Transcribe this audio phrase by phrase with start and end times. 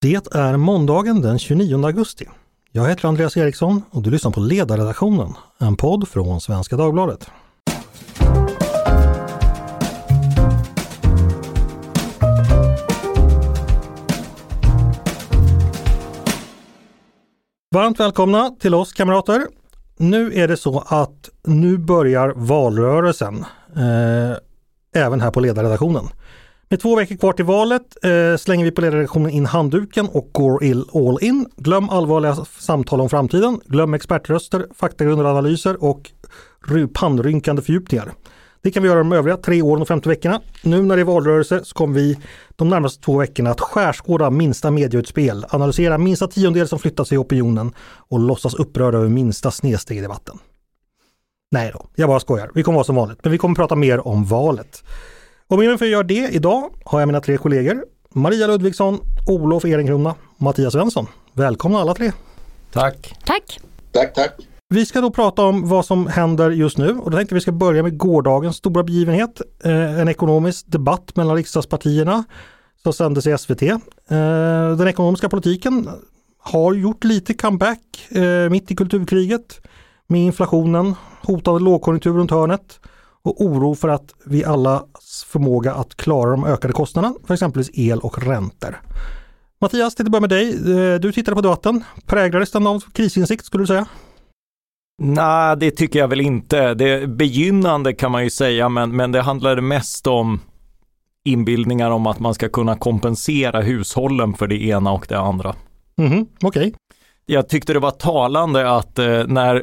[0.00, 2.28] Det är måndagen den 29 augusti.
[2.72, 7.30] Jag heter Andreas Eriksson och du lyssnar på Ledarredaktionen, en podd från Svenska Dagbladet.
[17.74, 19.46] Varmt välkomna till oss kamrater.
[19.96, 23.44] Nu är det så att nu börjar valrörelsen,
[23.76, 24.36] eh,
[25.04, 26.08] även här på ledarredaktionen.
[26.70, 30.62] Med två veckor kvar till valet eh, slänger vi på ledarredaktionen in handduken och går
[30.94, 31.46] all in.
[31.56, 36.10] Glöm allvarliga samtal om framtiden, glöm expertröster, faktagrundade analyser och
[36.94, 38.12] pannrynkande fördjupningar.
[38.62, 40.40] Det kan vi göra de övriga tre åren och 50 veckorna.
[40.62, 42.18] Nu när det är valrörelse så kommer vi
[42.56, 47.72] de närmaste två veckorna att skärskåda minsta medieutspel, analysera minsta tiondel som flyttas i opinionen
[48.08, 50.38] och låtsas upprörda över minsta snedsteg i debatten.
[51.50, 52.50] Nej då, jag bara skojar.
[52.54, 54.82] Vi kommer vara som vanligt, men vi kommer prata mer om valet.
[55.50, 59.00] Och med mig för att göra det idag har jag mina tre kollegor Maria Ludvigsson,
[59.26, 61.06] Olof Ehrenkrona, Mattias Svensson.
[61.32, 62.12] Välkomna alla tre!
[62.72, 63.14] Tack!
[63.24, 63.60] Tack!
[63.92, 64.32] Tack, tack!
[64.68, 67.52] Vi ska då prata om vad som händer just nu och då tänkte vi ska
[67.52, 69.40] börja med gårdagens stora begivenhet.
[69.64, 72.24] Eh, en ekonomisk debatt mellan riksdagspartierna
[72.82, 73.62] som sändes i SVT.
[73.62, 73.78] Eh,
[74.78, 75.88] den ekonomiska politiken
[76.38, 79.60] har gjort lite comeback eh, mitt i kulturkriget
[80.06, 82.80] med inflationen, hotande lågkonjunktur runt hörnet
[83.28, 87.98] och oro för att vi allas förmåga att klara de ökade kostnaderna för exempelvis el
[87.98, 88.80] och räntor.
[89.60, 90.48] Mattias, till att börja med dig.
[90.50, 91.84] Eh, du tittade på debatten.
[92.06, 93.86] Präglades den av krisinsikt skulle du säga?
[95.02, 96.74] Nej, det tycker jag väl inte.
[96.74, 100.40] Det begynnande kan man ju säga, men, men det handlade mest om
[101.24, 105.54] inbildningar om att man ska kunna kompensera hushållen för det ena och det andra.
[105.98, 106.48] Mm, Okej.
[106.48, 106.72] Okay.
[107.30, 109.62] Jag tyckte det var talande att eh, när eh,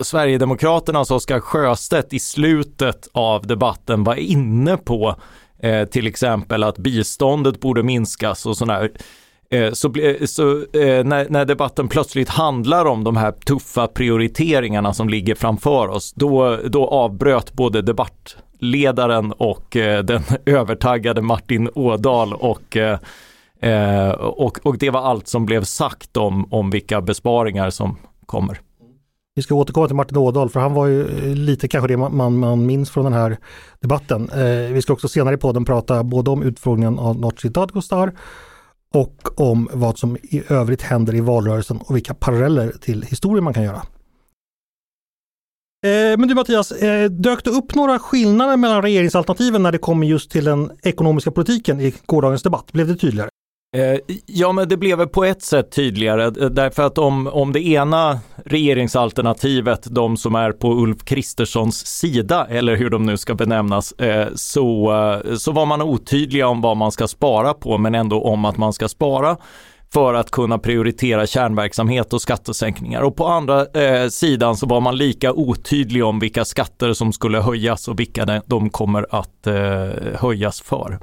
[0.00, 5.14] Sverigedemokraternas alltså Oskar Sjöstedt i slutet av debatten var inne på
[5.62, 8.90] eh, till exempel att biståndet borde minskas och sådär.
[9.50, 14.94] Eh, så, eh, så eh, när, när, debatten plötsligt handlar om de här tuffa prioriteringarna
[14.94, 22.34] som ligger framför oss, då, då avbröt både debattledaren och eh, den övertaggade Martin Ådal
[22.34, 22.98] och eh,
[23.60, 27.96] eh, och, och det var allt som blev sagt om, om vilka besparingar som
[28.26, 28.60] kommer.
[29.34, 32.38] Vi ska återkomma till Martin Ådahl för han var ju eh, lite kanske det man,
[32.38, 33.36] man minns från den här
[33.80, 34.30] debatten.
[34.30, 38.12] Eh, vi ska också senare i podden prata både om utfrågningen av Nooshi Dadgostar
[38.94, 43.54] och om vad som i övrigt händer i valrörelsen och vilka paralleller till historien man
[43.54, 43.82] kan göra.
[45.86, 50.06] Eh, men du Mattias, eh, dök det upp några skillnader mellan regeringsalternativen när det kommer
[50.06, 52.72] just till den ekonomiska politiken i gårdagens debatt?
[52.72, 53.30] Blev det tydligare?
[53.76, 57.66] Eh, ja, men det blev på ett sätt tydligare eh, därför att om, om det
[57.66, 63.92] ena regeringsalternativet, de som är på Ulf Kristerssons sida eller hur de nu ska benämnas,
[63.92, 64.92] eh, så,
[65.38, 68.72] så var man otydliga om vad man ska spara på men ändå om att man
[68.72, 69.36] ska spara
[69.92, 73.02] för att kunna prioritera kärnverksamhet och skattesänkningar.
[73.02, 77.38] Och på andra eh, sidan så var man lika otydlig om vilka skatter som skulle
[77.38, 80.98] höjas och vilka de kommer att eh, höjas för.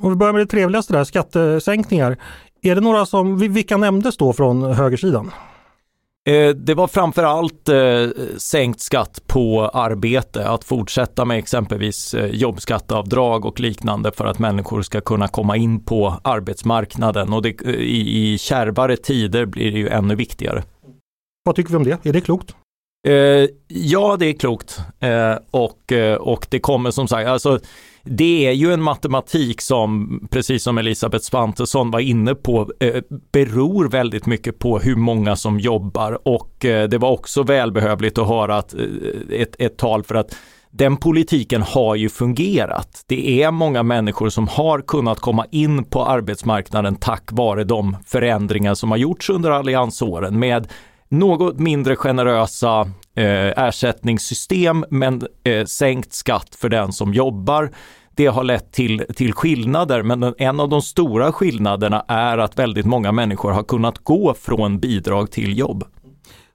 [0.00, 2.16] Om vi börjar med det trevligaste där, skattesänkningar.
[2.62, 5.30] Är det några som, vilka nämndes då från högersidan?
[6.28, 13.44] Eh, det var framförallt eh, sänkt skatt på arbete, att fortsätta med exempelvis eh, jobbskatteavdrag
[13.44, 18.38] och liknande för att människor ska kunna komma in på arbetsmarknaden och det, i, i
[18.38, 20.62] kärvare tider blir det ju ännu viktigare.
[21.44, 22.06] Vad tycker vi om det?
[22.06, 22.56] Är det klokt?
[23.06, 27.58] Eh, ja, det är klokt eh, och, eh, och det kommer som sagt, alltså
[28.08, 33.02] det är ju en matematik som, precis som Elisabeth Svantesson var inne på, eh,
[33.32, 38.28] beror väldigt mycket på hur många som jobbar och eh, det var också välbehövligt att
[38.28, 38.80] höra att, eh,
[39.30, 40.36] ett, ett tal för att
[40.70, 43.04] den politiken har ju fungerat.
[43.06, 48.74] Det är många människor som har kunnat komma in på arbetsmarknaden tack vare de förändringar
[48.74, 50.68] som har gjorts under alliansåren med
[51.08, 52.80] något mindre generösa
[53.14, 57.70] eh, ersättningssystem men eh, sänkt skatt för den som jobbar.
[58.14, 62.86] Det har lett till, till skillnader, men en av de stora skillnaderna är att väldigt
[62.86, 65.84] många människor har kunnat gå från bidrag till jobb.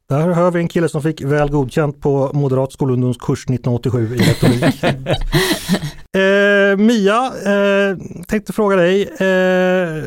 [0.09, 4.83] Där hör vi en kille som fick väl godkänt på Moderat skolungdomskurs 1987 i retorik.
[6.17, 9.01] eh, Mia, eh, tänkte fråga dig.
[9.03, 10.03] Eh,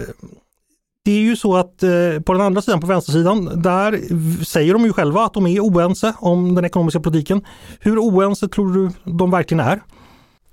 [1.04, 4.00] det är ju så att eh, på den andra sidan, på vänstersidan, där
[4.44, 7.44] säger de ju själva att de är oense om den ekonomiska politiken.
[7.80, 9.82] Hur oense tror du de verkligen är?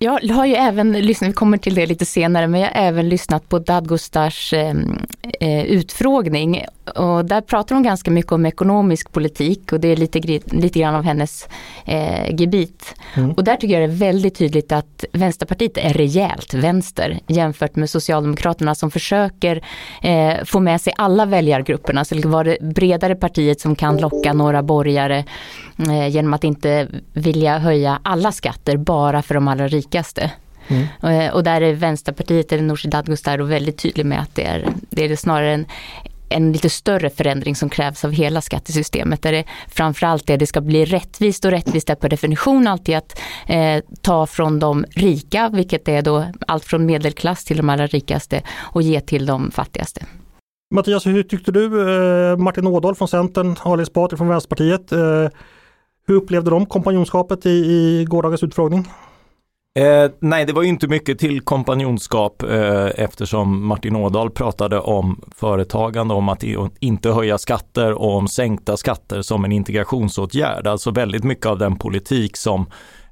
[0.04, 3.10] Jag har ju även lyssnat, vi kommer till det lite senare, men jag har även
[3.10, 4.76] lyssnat på Dadgostars eh,
[5.40, 6.66] eh, utfrågning.
[6.96, 10.96] Och där pratar hon ganska mycket om ekonomisk politik och det är lite, lite grann
[10.96, 11.48] av hennes
[11.86, 12.96] eh, gebit.
[13.14, 13.32] Mm.
[13.32, 17.90] Och där tycker jag det är väldigt tydligt att Vänsterpartiet är rejält vänster jämfört med
[17.90, 19.64] Socialdemokraterna som försöker
[20.02, 22.06] eh, få med sig alla väljargrupperna.
[22.06, 25.26] Så det var det bredare partiet som kan locka några borgare
[26.10, 30.32] genom att inte vilja höja alla skatter bara för de allra rikaste.
[30.68, 31.20] Mm.
[31.20, 35.06] Eh, och där är Vänsterpartiet, eller Nooshi Dadgostar, väldigt tydlig med att det är, det
[35.06, 35.66] är snarare en,
[36.30, 39.22] en lite större förändring som krävs av hela skattesystemet.
[39.22, 43.20] Där det framförallt är det ska bli rättvist och rättvist är per definition alltid att
[43.48, 48.42] eh, ta från de rika, vilket är då allt från medelklass till de allra rikaste
[48.60, 50.06] och ge till de fattigaste.
[50.74, 51.66] Mattias, hur tyckte du
[52.32, 55.28] eh, Martin Ådahl från Centern, Ali Esbati från Vänsterpartiet, eh,
[56.08, 58.88] hur upplevde de kompanjonskapet i, i gårdagens utfrågning?
[59.80, 65.22] Eh, nej, det var ju inte mycket till kompanjonskap eh, eftersom Martin Ådahl pratade om
[65.36, 66.44] företagande, om att
[66.80, 70.68] inte höja skatter och om sänkta skatter som en integrationsåtgärd.
[70.68, 72.66] Alltså väldigt mycket av den politik som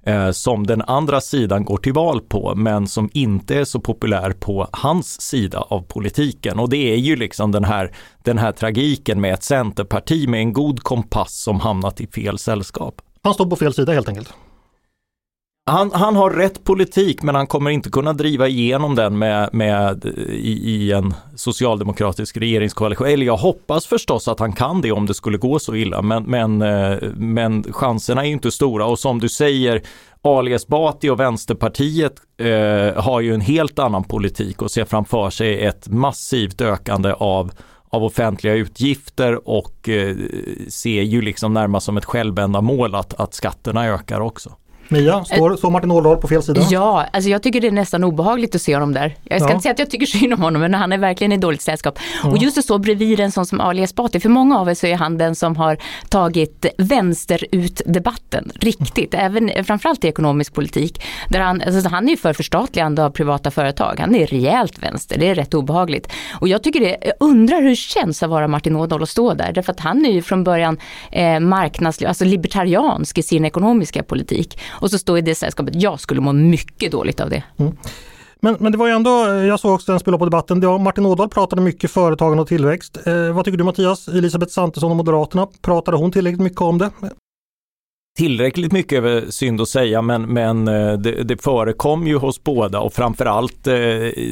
[0.09, 4.31] eh, som den andra sidan går till val på, men som inte är så populär
[4.31, 6.59] på hans sida av politiken.
[6.59, 7.91] Och det är ju liksom den här,
[8.23, 13.01] den här tragiken med ett centerparti med en god kompass som hamnat i fel sällskap.
[13.23, 14.33] Han står på fel sida helt enkelt.
[15.69, 20.05] Han, han, har rätt politik men han kommer inte kunna driva igenom den med, med
[20.29, 23.07] i, i, en socialdemokratisk regeringskoalition.
[23.07, 26.23] Eller jag hoppas förstås att han kan det om det skulle gå så illa men,
[26.23, 29.81] men, eh, men chanserna är inte stora och som du säger
[30.21, 35.65] Ali Esbati och Vänsterpartiet eh, har ju en helt annan politik och ser framför sig
[35.65, 37.51] ett massivt ökande av
[37.91, 40.15] av offentliga utgifter och eh,
[40.67, 44.55] ser ju liksom närmast som ett självändamål att, att skatterna ökar också.
[44.91, 46.61] Mia, står, står Martin Ådahl på fel sida?
[46.69, 49.15] Ja, alltså jag tycker det är nästan obehagligt att se honom där.
[49.23, 49.53] Jag ska ja.
[49.53, 51.99] inte säga att jag tycker synd om honom, men han är verkligen i dåligt sällskap.
[52.23, 52.29] Ja.
[52.29, 54.95] Och just att stå bredvid en sån som Ali Esbati, för många av oss är
[54.95, 55.77] han den som har
[56.09, 61.03] tagit vänsterut-debatten, riktigt, även framförallt i ekonomisk politik.
[61.29, 65.19] Där han, alltså han är ju för förstatligande av privata företag, han är rejält vänster,
[65.19, 66.11] det är rätt obehagligt.
[66.33, 69.33] Och jag tycker det, jag undrar hur det känns att vara Martin Ådahl och stå
[69.33, 70.77] där, därför att han är ju från början
[71.11, 74.59] eh, marknads, alltså libertariansk i sin ekonomiska politik.
[74.79, 77.43] Och så står i det sällskapet, jag skulle må mycket dåligt av det.
[77.57, 77.77] Mm.
[78.41, 80.67] Men, men det var ju ändå, eh, jag såg också den spela på debatten, det
[80.67, 83.07] var Martin Ådahl pratade mycket företagande och tillväxt.
[83.07, 84.07] Eh, vad tycker du Mattias?
[84.07, 86.91] Elisabeth Santesson och Moderaterna, pratade hon tillräckligt mycket om det?
[88.19, 92.93] Tillräckligt mycket synd att säga, men, men eh, det, det förekom ju hos båda och
[92.93, 93.77] framförallt eh,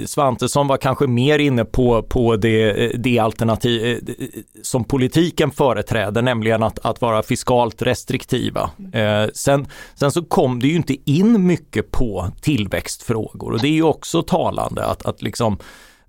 [0.06, 4.26] Svantesson var kanske mer inne på, på det, eh, det alternativ eh,
[4.62, 8.70] som politiken företräder, nämligen att, att vara fiskalt restriktiva.
[8.94, 13.72] Eh, sen, sen så kom det ju inte in mycket på tillväxtfrågor och det är
[13.72, 15.58] ju också talande att, att liksom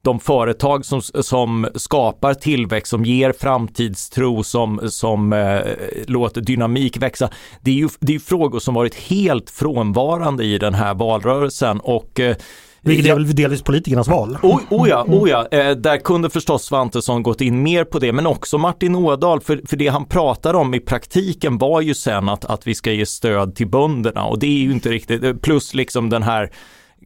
[0.09, 5.61] de företag som, som skapar tillväxt, som ger framtidstro, som, som eh,
[6.07, 7.31] låter dynamik växa.
[7.61, 12.21] Det är ju det är frågor som varit helt frånvarande i den här valrörelsen och
[12.21, 12.37] eh,
[12.81, 14.39] vilket är väl delvis politikernas val.
[14.43, 15.47] Oh, oh ja, oh ja.
[15.51, 19.61] Eh, där kunde förstås Svantesson gått in mer på det, men också Martin Ådahl, för,
[19.69, 23.07] för det han pratar om i praktiken var ju sen att, att vi ska ge
[23.07, 26.51] stöd till bönderna och det är ju inte riktigt, eh, plus liksom den här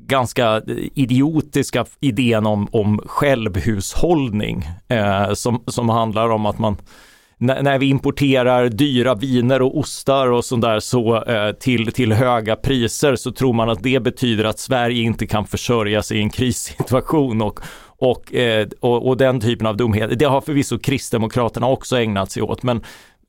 [0.06, 0.62] ganska
[0.94, 6.76] idiotiska idén om, om självhushållning eh, som, som handlar om att man
[7.42, 12.56] när vi importerar dyra viner och ostar och sånt där så eh, till, till höga
[12.56, 16.30] priser så tror man att det betyder att Sverige inte kan försörja sig i en
[16.30, 20.16] krissituation och, och, eh, och, och, den typen av dumheter.
[20.16, 22.76] Det har förvisso Kristdemokraterna också ägnat sig åt men,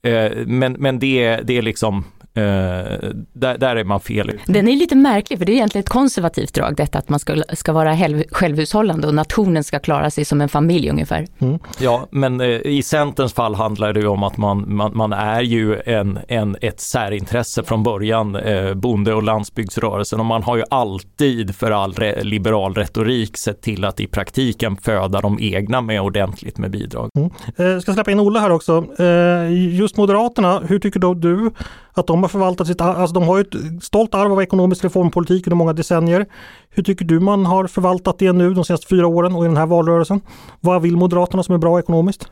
[0.03, 4.95] eh, men, men det, det är liksom där, där, är man fel Den är lite
[4.95, 7.97] märklig för det är egentligen ett konservativt drag detta att man ska, ska vara
[8.31, 11.27] självhushållande och nationen ska klara sig som en familj ungefär.
[11.39, 11.59] Mm.
[11.79, 15.81] Ja, men eh, i Centerns fall handlar det om att man, man, man är ju
[15.85, 21.55] en, en, ett särintresse från början, eh, bonde och landsbygdsrörelsen och man har ju alltid
[21.55, 26.57] för all re, liberal retorik sett till att i praktiken föda de egna med ordentligt
[26.57, 27.09] med bidrag.
[27.15, 27.29] Mm.
[27.57, 28.85] Eh, ska släppa in Olle här också.
[28.99, 31.51] Eh, just Moderaterna, hur tycker då du
[31.93, 35.55] att de har förvaltat sitt, alltså de har ett stolt arv av ekonomisk reformpolitik under
[35.55, 36.25] många decennier.
[36.69, 39.57] Hur tycker du man har förvaltat det nu de senaste fyra åren och i den
[39.57, 40.21] här valrörelsen?
[40.59, 42.27] Vad vill Moderaterna som är bra ekonomiskt?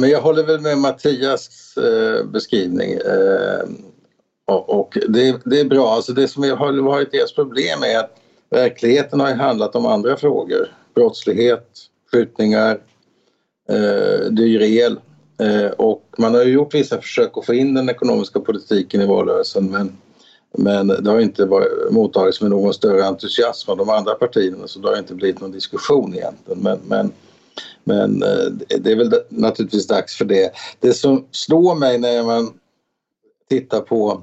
[0.00, 2.92] Men jag håller väl med Mattias eh, beskrivning.
[2.92, 3.68] Eh,
[4.46, 5.88] och, och det, det, är bra.
[5.94, 8.10] Alltså det som har varit deras problem är att
[8.50, 10.68] verkligheten har handlat om andra frågor.
[10.94, 11.66] Brottslighet,
[12.12, 12.78] skjutningar,
[13.68, 14.98] eh, dyr el
[15.42, 19.06] Eh, och man har ju gjort vissa försök att få in den ekonomiska politiken i
[19.06, 19.98] valrörelsen men
[20.54, 21.48] Men det har inte
[21.90, 25.52] mottagits med någon större entusiasm av de andra partierna så det har inte blivit någon
[25.52, 26.62] diskussion egentligen.
[26.62, 27.12] Men, men,
[27.84, 30.52] men eh, det är väl naturligtvis dags för det.
[30.80, 32.52] Det som slår mig när man
[33.50, 34.22] tittar på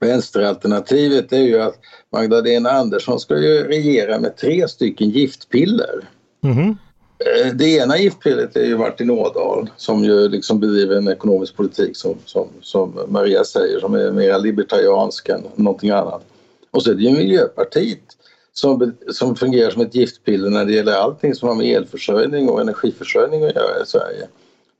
[0.00, 1.78] vänsteralternativet är ju att
[2.12, 6.08] Magdalena Andersson ska ju regera med tre stycken giftpiller.
[6.44, 6.76] Mm.
[7.18, 11.96] Eh, det ena giftpillret är ju Martin Ådahl som ju liksom bedriver en ekonomisk politik
[11.96, 16.22] som, som, som Maria säger som är mer libertariansk än någonting annat.
[16.70, 18.04] Och så är det ju Miljöpartiet
[18.52, 22.60] som, som fungerar som ett giftpiller när det gäller allting som har med elförsörjning och
[22.60, 24.28] energiförsörjning att göra i Sverige.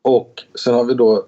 [0.02, 1.26] Och sen har vi då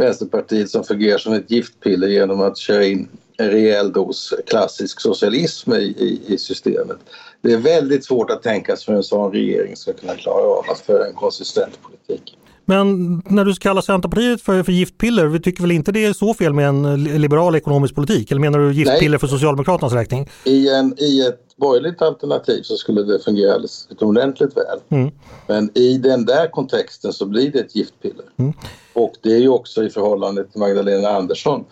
[0.00, 5.72] Vänsterpartiet som fungerar som ett giftpiller genom att köra in en rejäl dos klassisk socialism
[5.72, 6.98] i, i, i, systemet.
[7.42, 10.64] Det är väldigt svårt att tänka sig hur en sån regering ska kunna klara av
[10.70, 12.36] att föra en konsistent politik.
[12.64, 16.34] Men när du kallar Centerpartiet för, för giftpiller, vi tycker väl inte det är så
[16.34, 18.30] fel med en liberal ekonomisk politik?
[18.30, 19.18] Eller menar du giftpiller Nej.
[19.18, 20.28] för Socialdemokraternas räkning?
[20.44, 24.78] I, en, I ett borgerligt alternativ så skulle det fungera alldeles utomordentligt väl.
[25.00, 25.10] Mm.
[25.46, 28.24] Men i den där kontexten så blir det ett giftpiller.
[28.36, 28.52] Mm.
[29.00, 31.64] Och det är ju också i förhållande till Magdalena Andersson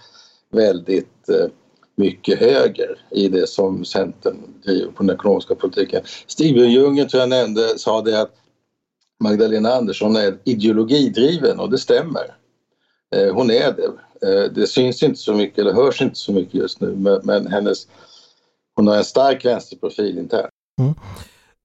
[0.50, 1.46] väldigt eh,
[1.96, 6.02] mycket höger i det som Centern driver på den ekonomiska politiken.
[6.26, 8.34] Steven Ljungen, tror jag nämnde, sa det att
[9.20, 12.34] Magdalena Andersson är ideologidriven och det stämmer.
[13.16, 13.92] Eh, hon är det.
[14.28, 17.86] Eh, det syns inte så mycket eller hörs inte så mycket just nu men hennes,
[18.74, 20.50] hon har en stark vänsterprofil internt.
[20.80, 20.94] Mm.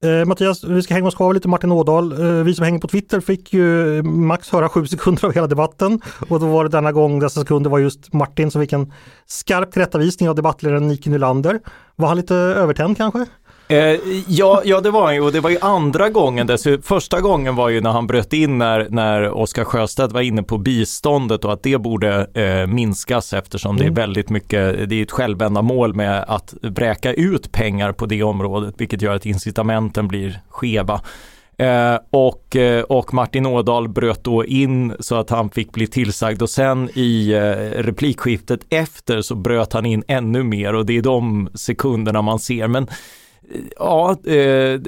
[0.04, 2.12] Eh, Mattias, vi ska hänga oss kvar lite Martin Ådahl.
[2.12, 6.02] Eh, vi som hänger på Twitter fick ju max höra sju sekunder av hela debatten
[6.30, 8.94] och då var det denna gång dessa sekunder var just Martin som fick en
[9.26, 11.60] skarp tillrättavisning av debattledaren Nike Nylander.
[11.96, 13.26] Var han lite övertänd kanske?
[13.74, 16.48] Eh, ja, ja, det var han ju och det var ju andra gången.
[16.48, 20.44] Dess, första gången var ju när han bröt in när, när Oskar Sjöstedt var inne
[20.44, 23.80] på biståndet och att det borde eh, minskas eftersom mm.
[23.80, 23.96] det är mm.
[23.96, 29.02] väldigt mycket, det är ett självändamål med att bräka ut pengar på det området vilket
[29.02, 31.02] gör att incitamenten blir skeva.
[31.58, 36.42] Eh, och, eh, och Martin Ådahl bröt då in så att han fick bli tillsagd
[36.42, 41.02] och sen i eh, replikskiftet efter så bröt han in ännu mer och det är
[41.02, 42.68] de sekunderna man ser.
[42.68, 42.88] Men
[43.78, 44.80] Ja, eh,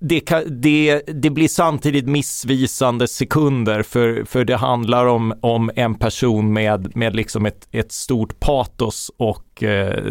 [0.00, 6.52] det, det, det, blir samtidigt missvisande sekunder för, för det handlar om, om en person
[6.52, 10.04] med, med liksom ett, ett stort patos och eh,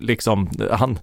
[0.00, 0.98] liksom han,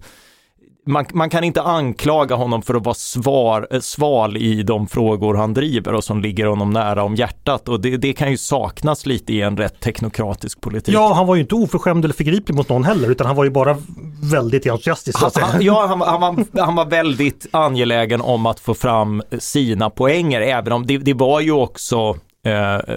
[0.86, 5.34] man, man, kan inte anklaga honom för att vara svar, eh, sval i de frågor
[5.34, 9.06] han driver och som ligger honom nära om hjärtat och det, det, kan ju saknas
[9.06, 10.94] lite i en rätt teknokratisk politik.
[10.94, 13.50] Ja, han var ju inte oförskämd eller förgriplig mot någon heller utan han var ju
[13.50, 13.76] bara
[14.22, 15.18] väldigt entusiastisk.
[15.20, 19.90] Han, han, ja, han, han, var, han var väldigt angelägen om att få fram sina
[19.90, 22.96] poänger även om det, det var ju också eh,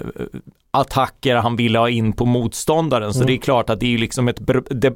[0.70, 3.12] attacker han ville ha in på motståndaren.
[3.12, 3.26] Så mm.
[3.26, 4.40] det är klart att det är liksom ett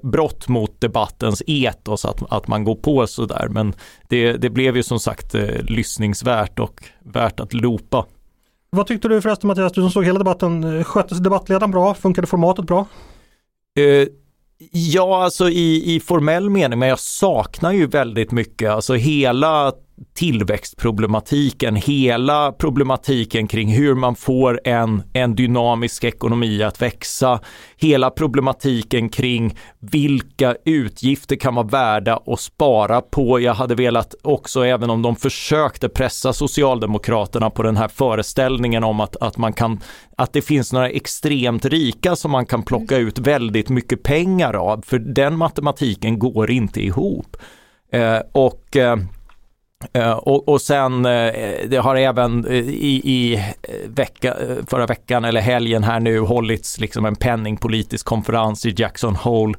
[0.03, 3.49] brott mot debattens etos att, att man går på sådär.
[3.51, 3.75] Men
[4.09, 8.07] det, det blev ju som sagt eh, lyssningsvärt och värt att loopa.
[8.71, 11.95] Vad tyckte du förresten Mattias, du som såg hela debatten, eh, skötte sig debattledaren bra?
[11.95, 12.87] Funkade formatet bra?
[13.79, 14.09] Eh,
[14.73, 19.73] ja, alltså i, i formell mening, men jag saknar ju väldigt mycket, alltså hela
[20.15, 27.41] tillväxtproblematiken, hela problematiken kring hur man får en, en dynamisk ekonomi att växa,
[27.77, 33.41] hela problematiken kring vilka utgifter kan vara värda att spara på.
[33.41, 39.01] Jag hade velat också, även om de försökte pressa Socialdemokraterna på den här föreställningen om
[39.01, 39.81] att, att man kan,
[40.17, 44.83] att det finns några extremt rika som man kan plocka ut väldigt mycket pengar av,
[44.87, 47.37] för den matematiken går inte ihop.
[47.93, 48.97] Eh, och eh,
[49.93, 51.33] Eh, och, och, sen, eh,
[51.69, 53.45] det har även eh, i, i
[53.87, 54.37] vecka,
[54.67, 59.55] förra veckan eller helgen här nu hållits liksom en penningpolitisk konferens i Jackson Hole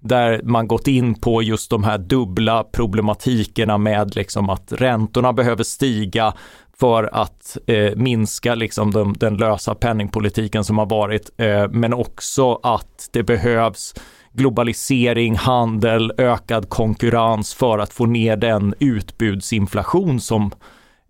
[0.00, 5.64] där man gått in på just de här dubbla problematikerna med liksom att räntorna behöver
[5.64, 6.34] stiga
[6.78, 12.60] för att eh, minska liksom de, den lösa penningpolitiken som har varit, eh, men också
[12.62, 13.94] att det behövs
[14.36, 20.50] globalisering, handel, ökad konkurrens för att få ner den utbudsinflation som,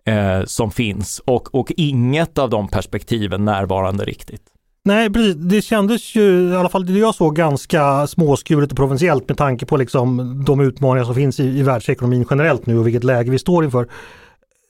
[0.05, 4.41] eh, som finns och, och inget av de perspektiven närvarande riktigt.
[4.87, 5.35] Nej, precis.
[5.35, 9.65] Det kändes ju, i alla fall det jag såg, ganska småskuret och provinsiellt med tanke
[9.65, 13.39] på liksom de utmaningar som finns i, i världsekonomin generellt nu och vilket läge vi
[13.39, 13.87] står inför.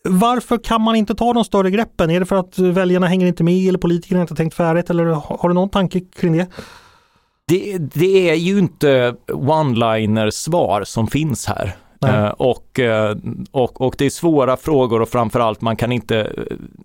[0.09, 2.09] Varför kan man inte ta de större greppen?
[2.09, 5.49] Är det för att väljarna hänger inte med eller politikerna inte tänkt färdigt eller har
[5.49, 6.47] du någon tanke kring det?
[7.47, 11.75] Det, det är ju inte one-liner svar som finns här.
[12.05, 13.15] Eh, och, eh,
[13.51, 16.33] och, och det är svåra frågor och framförallt man kan inte,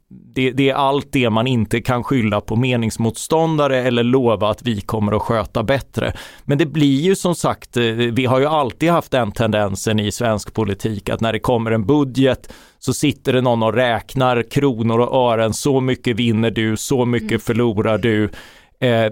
[0.09, 4.81] det, det, är allt det man inte kan skylla på meningsmotståndare eller lova att vi
[4.81, 6.12] kommer att sköta bättre.
[6.45, 10.12] Men det blir ju som sagt, eh, vi har ju alltid haft den tendensen i
[10.12, 15.00] svensk politik att när det kommer en budget så sitter det någon och räknar kronor
[15.00, 17.40] och ören, så mycket vinner du, så mycket mm.
[17.40, 18.31] förlorar du.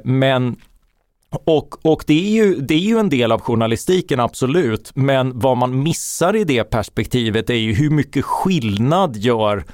[0.05, 0.57] Men
[1.31, 4.91] och, och det, är ju, det är ju en del av journalistiken, absolut.
[4.95, 9.65] Men vad man missar i det perspektivet är ju hur mycket skillnad gör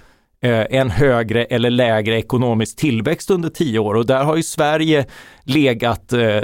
[0.40, 3.94] eh, en högre eller lägre ekonomisk tillväxt under tio år.
[3.94, 5.06] Och där har ju Sverige
[5.44, 6.40] legat eh,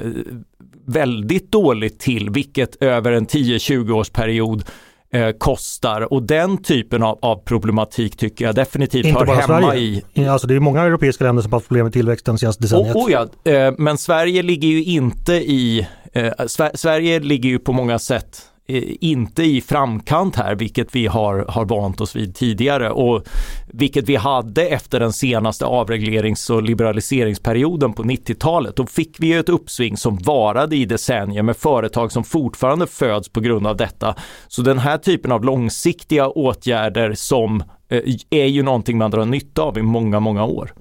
[0.86, 4.64] väldigt dåligt till, vilket över en 10-20 års period
[5.12, 10.02] eh, kostar och den typen av, av problematik tycker jag definitivt Inte hör hemma Sverige.
[10.14, 10.26] i...
[10.26, 12.96] Alltså det är många europeiska länder som har haft problem med tillväxten senaste decenniet.
[12.96, 15.86] Oh, oh ja, eh, men Sverige ligger ju inte i...
[16.12, 16.32] Eh,
[16.74, 21.64] Sverige ligger ju på många sätt Eh, inte i framkant här, vilket vi har, har
[21.64, 23.24] vant oss vid tidigare och
[23.66, 28.76] vilket vi hade efter den senaste avreglerings och liberaliseringsperioden på 90-talet.
[28.76, 33.40] Då fick vi ett uppsving som varade i decennier med företag som fortfarande föds på
[33.40, 34.14] grund av detta.
[34.48, 39.62] Så den här typen av långsiktiga åtgärder som eh, är ju någonting man drar nytta
[39.62, 40.72] av i många, många år.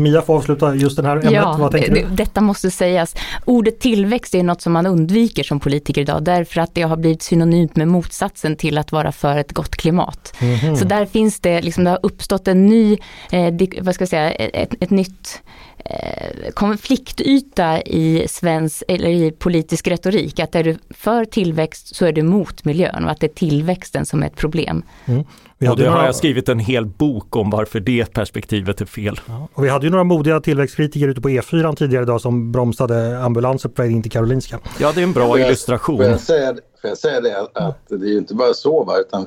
[0.00, 1.32] Mia får avsluta just den här ämnet.
[1.32, 2.06] Ja, Vad tänker du?
[2.10, 3.16] Detta måste sägas.
[3.44, 7.22] Ordet tillväxt är något som man undviker som politiker idag därför att det har blivit
[7.22, 10.34] synonymt med motsatsen till att vara för ett gott klimat.
[10.38, 10.76] Mm -hmm.
[10.76, 12.98] Så där finns det, liksom, det har uppstått en ny,
[13.30, 15.42] eh, vad ska jag säga, ett, ett nytt
[15.84, 20.40] Eh, konfliktyta i svensk, eller i politisk retorik.
[20.40, 24.06] Att är du för tillväxt så är du mot miljön och att det är tillväxten
[24.06, 24.82] som är ett problem.
[25.06, 25.24] Mm.
[25.62, 25.98] Vi och det några...
[25.98, 29.20] har jag skrivit en hel bok om varför det perspektivet är fel.
[29.26, 29.48] Ja.
[29.54, 33.68] Och vi hade ju några modiga tillväxtkritiker ute på E4 tidigare idag som bromsade ambulanser
[33.68, 34.58] på väg in till Karolinska.
[34.78, 35.96] Ja, det är en bra jag, illustration.
[35.96, 38.98] Får jag säga, får jag säga det att det är ju inte bara så, va,
[38.98, 39.26] utan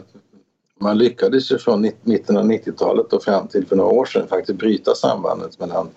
[0.81, 4.59] man lyckades ju från mitten av 90-talet och fram till för några år sedan faktiskt
[4.59, 5.89] bryta sambandet mellan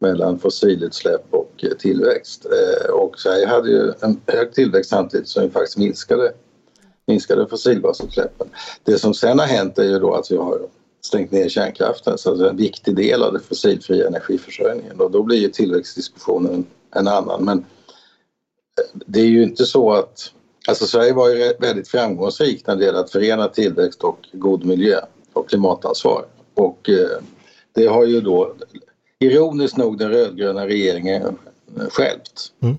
[0.00, 2.46] mellan fossilutsläpp och eh, tillväxt.
[2.46, 6.32] Eh, och Sverige hade ju en hög tillväxt samtidigt som vi faktiskt minskade,
[7.08, 8.48] minskade fossilgasutsläppen.
[8.84, 10.58] Det som sen har hänt är ju då att vi har
[11.00, 15.22] stängt ner kärnkraften, så det är en viktig del av den fossilfria energiförsörjningen och då
[15.22, 17.44] blir ju tillväxtdiskussionen en annan.
[17.44, 20.32] Men eh, det är ju inte så att
[20.68, 25.00] Alltså Sverige var ju väldigt framgångsrikt när det gäller att förena tillväxt och god miljö
[25.32, 26.24] och klimatansvar.
[26.54, 27.22] Och eh,
[27.72, 28.54] det har ju då
[29.18, 31.38] ironiskt nog den rödgröna regeringen
[31.88, 32.52] skälpt.
[32.62, 32.76] Mm.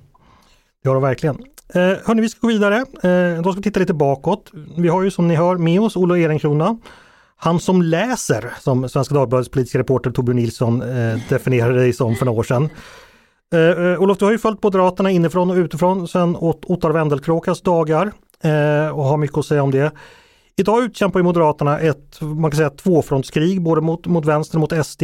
[0.84, 1.46] Det har de verkligen.
[1.74, 2.76] Eh, hörni, vi ska gå vidare.
[2.78, 4.52] Eh, då ska vi titta lite bakåt.
[4.78, 6.78] Vi har ju som ni hör med oss Olof Ehrencrona.
[7.36, 12.26] Han som läser, som Svenska Dagbladets politiska reporter Torbjörn Nilsson eh, definierade dig som för
[12.26, 12.70] några år sedan.
[13.54, 18.12] Eh, eh, Olof, du har ju följt Moderaterna inifrån och utifrån sedan Ottar Wendelkråkas dagar
[18.44, 19.92] eh, och har mycket att säga om det.
[20.58, 24.86] Idag utkämpar ju Moderaterna ett man kan säga, tvåfrontskrig både mot, mot vänster och mot
[24.86, 25.04] SD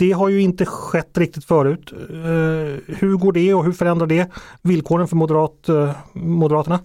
[0.00, 1.92] det har ju inte skett riktigt förut.
[1.92, 4.26] Eh, hur går det och hur förändrar det
[4.62, 6.80] villkoren för moderat, eh, Moderaterna?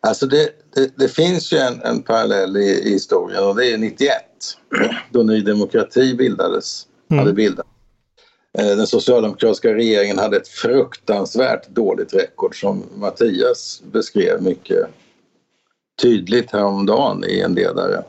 [0.00, 3.78] Alltså det, det, det finns ju en, en parallell i, i, historien och det är
[3.78, 4.12] 91
[5.10, 6.86] då Ny Demokrati bildades.
[7.10, 7.18] Mm.
[7.18, 7.66] Hade bildat.
[8.58, 14.86] Eh, den socialdemokratiska regeringen hade ett fruktansvärt dåligt rekord som Mattias beskrev mycket
[16.02, 18.04] tydligt häromdagen i en ledare.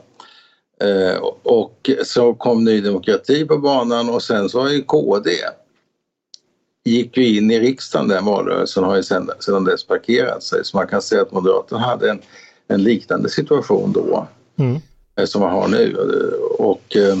[0.80, 5.30] Eh, och så kom Ny Demokrati på banan och sen så har ju KD
[6.84, 10.64] gick ju in i riksdagen den valrörelsen har ju sedan, sedan dess parkerat sig.
[10.64, 12.22] Så man kan säga att Moderaterna hade en,
[12.68, 14.80] en liknande situation då mm.
[15.18, 15.96] eh, som man har nu.
[16.58, 17.18] Och eh,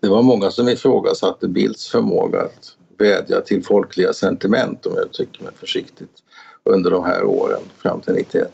[0.00, 5.42] det var många som ifrågasatte Bildts förmåga att vädja till folkliga sentiment om jag uttrycker
[5.42, 6.22] mig försiktigt
[6.64, 8.52] under de här åren fram till 91.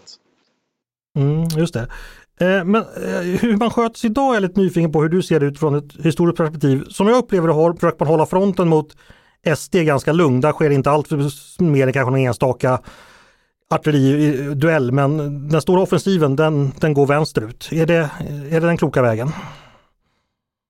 [1.18, 1.88] Mm, just det.
[2.40, 5.40] Eh, men eh, hur man sköts idag är jag lite nyfiken på hur du ser
[5.40, 6.84] det utifrån ett historiskt perspektiv.
[6.88, 8.96] Som jag upplever det har, försöker man hålla fronten mot
[9.56, 10.40] SD ganska lugn.
[10.40, 11.10] Där sker inte allt
[11.58, 12.80] mer än kanske någon enstaka
[13.70, 17.68] artilleriduell eh, men den stora offensiven den, den går vänsterut.
[17.72, 18.10] Är det,
[18.50, 19.30] är det den kloka vägen?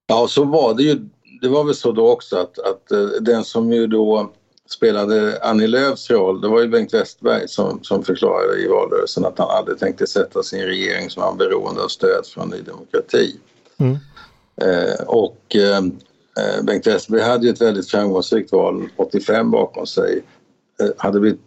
[0.06, 1.08] Ja så var det ju.
[1.40, 2.88] Det var väl så då också att, att
[3.20, 4.32] den som ju då
[4.72, 9.38] spelade Annie Lööfs roll, det var ju Bengt Westerberg som, som förklarade i valrörelsen att
[9.38, 13.36] han aldrig tänkte sätta sin regering som var beroende av stöd från Ny Demokrati.
[13.78, 13.96] Mm.
[14.56, 15.80] Eh, och eh,
[16.62, 20.22] Bengt Westerberg hade ju ett väldigt framgångsrikt val 85 bakom sig.
[20.80, 21.40] Eh, hade blivit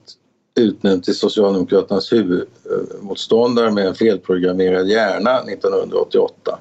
[0.60, 6.60] utnämnd till Socialdemokraternas huvudmotståndare med en felprogrammerad hjärna 1988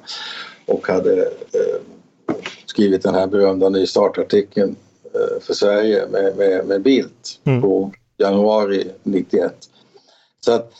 [0.66, 1.80] och hade eh,
[2.66, 4.83] skrivit den här berömda ny startartikeln Eh,
[5.40, 7.62] för Sverige med, med, med Bildt mm.
[7.62, 9.54] på januari 91.
[10.40, 10.72] Så att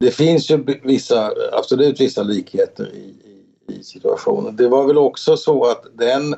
[0.00, 4.56] det finns ju vissa, absolut vissa likheter i, i, i situationen.
[4.56, 6.34] Det var väl också så att den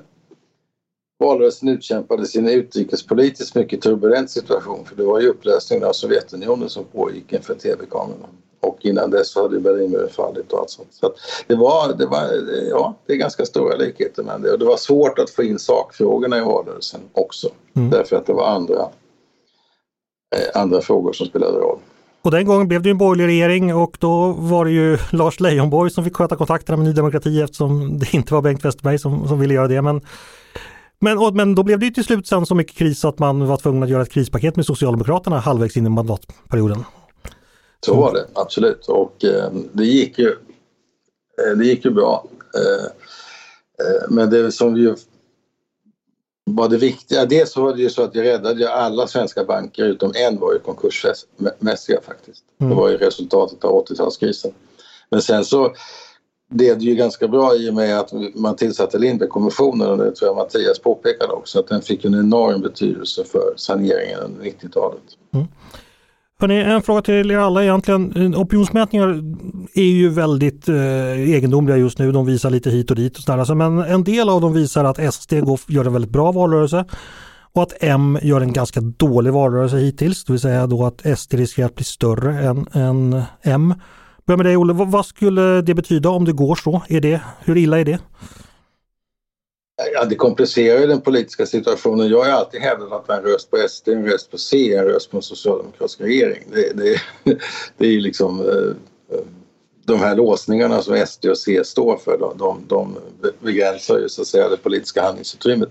[1.19, 6.69] valrörelsen utkämpades i en utrikespolitiskt mycket turbulent situation för det var ju upplösningen av Sovjetunionen
[6.69, 8.29] som pågick inför tv-kamerorna.
[8.61, 10.89] Och innan dess så hade Berlinmuren fallit och allt sånt.
[10.91, 11.13] Så
[11.47, 12.29] det var, det var,
[12.71, 15.59] ja, det är ganska stora likheter men det, och det var svårt att få in
[15.59, 17.49] sakfrågorna i valrörelsen också.
[17.77, 17.91] Mm.
[17.91, 18.89] Därför att det var andra,
[20.37, 21.79] eh, andra frågor som spelade roll.
[22.23, 25.91] Och den gången blev det en borgerlig regering och då var det ju Lars Leijonborg
[25.91, 29.41] som fick sköta kontakterna med Ny Demokrati eftersom det inte var Bengt Westerberg som, som
[29.41, 29.83] ville göra det.
[29.83, 30.01] Men,
[31.01, 33.47] men, och, men då blev det ju till slut sen så mycket kris att man
[33.47, 36.85] var tvungen att göra ett krispaket med Socialdemokraterna halvvägs in i mandatperioden.
[37.87, 42.25] Så var det absolut och eh, det gick ju eh, det gick ju bra.
[42.55, 42.85] Eh,
[43.87, 44.97] eh men det som ju
[46.45, 49.85] var det viktiga, dels så var det ju så att jag räddade alla svenska banker
[49.85, 52.45] utom en var ju konkursmässiga faktiskt.
[52.61, 52.71] Mm.
[52.71, 54.53] Det var ju resultatet av 80-talskrisen.
[55.11, 55.73] Men sen så
[56.51, 60.29] blev det ju ganska bra i och med att man tillsatte Lindbeckkommissionen och det tror
[60.29, 65.03] jag Mattias påpekade också att den fick en enorm betydelse för saneringen under 90-talet.
[65.35, 65.47] Mm.
[66.41, 68.35] Hörrni, en fråga till er alla egentligen.
[68.37, 69.09] Opinionsmätningar
[69.75, 70.77] är ju väldigt eh,
[71.13, 72.13] egendomliga just nu.
[72.13, 73.39] De visar lite hit och dit och sådär.
[73.39, 76.85] Alltså, men en del av dem visar att SD går, gör en väldigt bra valrörelse
[77.53, 80.25] och att M gör en ganska dålig valrörelse hittills.
[80.25, 83.75] Det vill säga då att SD riskerar att bli större än, än M.
[84.27, 86.83] Börja med dig Olle, vad, vad skulle det betyda om det går så?
[86.89, 87.99] Är det, hur illa är det?
[89.95, 92.09] Ja, det komplicerar ju den politiska situationen.
[92.09, 95.11] Jag har alltid hävdat att en röst på SD, en röst på C, en röst
[95.11, 96.43] på en socialdemokratisk regering.
[96.53, 97.01] Det, det,
[97.77, 98.75] det är ju liksom eh,
[99.89, 102.99] de här låsningarna som SD och C står för, de, de, de
[103.41, 105.69] begränsar ju så att säga det politiska handlingsutrymmet.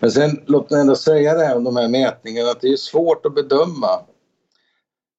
[0.00, 2.76] Men sen låt mig ändå säga det här om de här mätningarna att det är
[2.76, 4.00] svårt att bedöma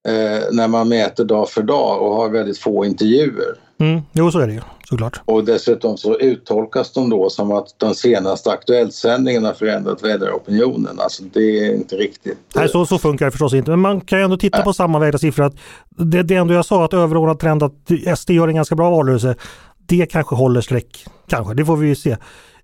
[0.08, 3.60] eh, när man mäter dag för dag och har väldigt få intervjuer.
[3.82, 5.22] Mm, jo, så är det ju såklart.
[5.26, 11.00] Och dessutom så uttolkas de då som att den senaste Aktuelltsändningen har förändrat väljaropinionen.
[11.00, 12.38] Alltså det är inte riktigt...
[12.56, 13.72] Nej, så, så funkar det förstås inte.
[13.72, 14.65] Men man kan ju ändå titta Nej.
[14.65, 15.46] på sammanvägda siffror.
[15.46, 15.56] Att
[15.89, 19.36] det, det ändå jag sa, att överordnad trend att SD gör en ganska bra valrörelse.
[19.86, 21.06] Det kanske håller streck.
[21.28, 22.17] Kanske, det får vi ju se.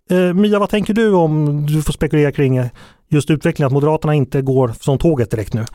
[0.10, 2.62] Eh, Mia, vad tänker du om du får spekulera kring
[3.10, 5.66] just utvecklingen, att Moderaterna inte går som tåget direkt nu?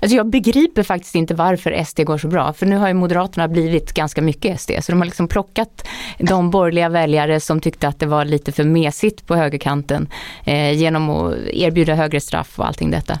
[0.00, 3.48] Alltså jag begriper faktiskt inte varför SD går så bra, för nu har ju Moderaterna
[3.48, 5.88] blivit ganska mycket SD, så de har liksom plockat
[6.18, 10.08] de borgerliga väljare som tyckte att det var lite för mesigt på högerkanten
[10.44, 13.18] eh, genom att erbjuda högre straff och allting detta.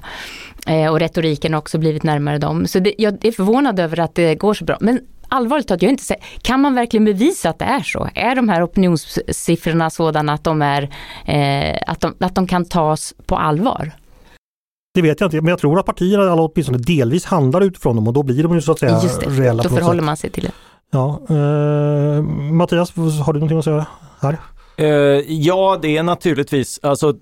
[0.66, 2.66] Eh, och retoriken har också blivit närmare dem.
[2.66, 4.76] Så det, jag är förvånad över att det går så bra.
[4.80, 8.08] Men allvarligt talat, jag inte säger, kan man verkligen bevisa att det är så?
[8.14, 10.82] Är de här opinionssiffrorna sådana att de, är,
[11.26, 13.92] eh, att de, att de kan tas på allvar?
[14.94, 18.08] Det vet jag inte, men jag tror att partierna alla åtminstone delvis handlar utifrån dem
[18.08, 19.62] och då blir de ju så att säga Just det, reella.
[19.62, 20.52] Då förhåller man sig till det.
[20.90, 22.22] Ja, eh,
[22.52, 23.86] Mattias, har du någonting att säga
[24.20, 24.38] här?
[24.80, 24.86] Uh,
[25.28, 27.14] ja, det är naturligtvis, alltså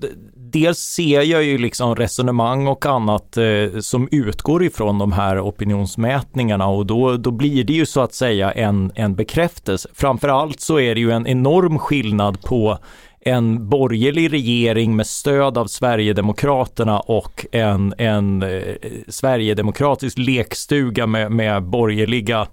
[0.53, 6.67] dels ser jag ju liksom resonemang och annat eh, som utgår ifrån de här opinionsmätningarna
[6.67, 9.89] och då, då blir det ju så att säga en, en bekräftelse.
[9.95, 12.79] Framförallt så är det ju en enorm skillnad på
[13.21, 18.75] en borgerlig regering med stöd av Sverigedemokraterna och en, en eh,
[19.09, 22.47] Sverigedemokratisk lekstuga med, med borgerliga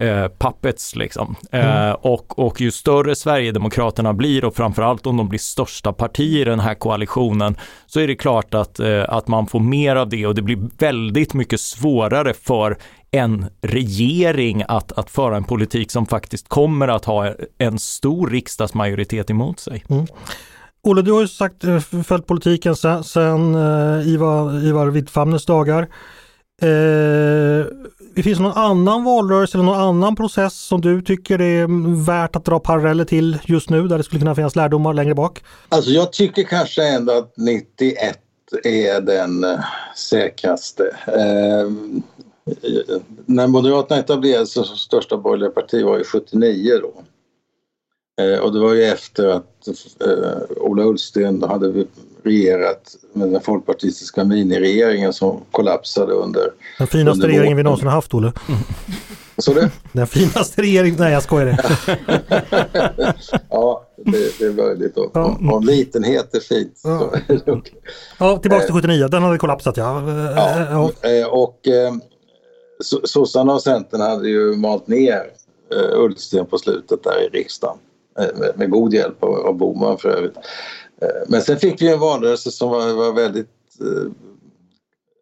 [0.00, 1.36] eh, puppets liksom.
[1.52, 1.96] Eh, mm.
[2.00, 6.60] Och, och ju större Sverigedemokraterna blir och framförallt om de blir största parti i den
[6.60, 10.34] här koalitionen så är det klart att, eh, att man får mer av det och
[10.34, 12.78] det blir väldigt mycket svårare för
[13.10, 19.30] en regering att, att föra en politik som faktiskt kommer att ha en stor riksdagsmajoritet
[19.30, 19.84] emot sig.
[19.88, 20.06] Mm.
[20.82, 25.82] Olle, du har ju sagt eh, följt politiken sedan, sedan uh, Ivar, Ivar Wittfamnes dagar.
[26.62, 27.66] Uh,
[28.14, 32.44] det finns någon annan valrörelse eller någon annan process som du tycker är värt att
[32.44, 35.42] dra paralleller till just nu där det skulle kunna finnas lärdomar längre bak?
[35.68, 38.18] Alltså jag tycker kanske ändå att 91
[38.64, 39.60] är den uh,
[39.96, 40.82] säkraste.
[40.82, 42.00] Uh,
[43.26, 47.02] när Moderaterna etablerades som största borgerliga parti var ju 79 då.
[48.20, 49.68] Eh, och det var ju efter att
[50.00, 51.84] eh, Ola Ullsten hade
[52.22, 56.50] regerat med den folkpartistiska miniregeringen som kollapsade under...
[56.78, 58.32] Den finaste under regeringen vi någonsin har haft, Olle.
[59.38, 59.70] Så det?
[59.92, 61.46] Den finaste regeringen, nej jag skojar.
[63.50, 64.96] ja, det, det är möjligt.
[64.96, 65.24] Och, ja.
[65.24, 66.80] om, om litenhet är fint.
[66.84, 67.12] Ja.
[68.18, 70.02] ja, tillbaka till 79, den hade kollapsat ja.
[70.36, 70.90] ja.
[71.02, 71.28] ja.
[71.28, 71.68] Och
[73.04, 75.30] sossarna och Centern hade ju malt ner
[75.74, 77.78] uh, Ullsten på slutet där i riksdagen.
[78.20, 80.36] Uh, med, med, god hjälp av, av Boman för övrigt.
[80.36, 83.48] Uh, men sen fick vi en valrörelse som var, var väldigt,
[83.82, 84.10] uh,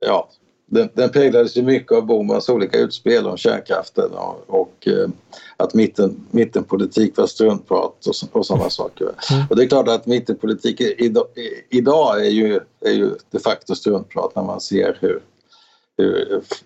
[0.01, 0.29] ja,
[0.71, 5.09] den, den präglades ju mycket av Bomans olika utspel om kärnkraften och, och eh,
[5.57, 9.05] att mitten, mittenpolitik var struntprat och, och sådana saker.
[9.05, 9.47] Mm.
[9.51, 11.27] Och det är klart att mittenpolitik idag,
[11.71, 15.21] idag är, ju, är ju de facto struntprat när man ser hur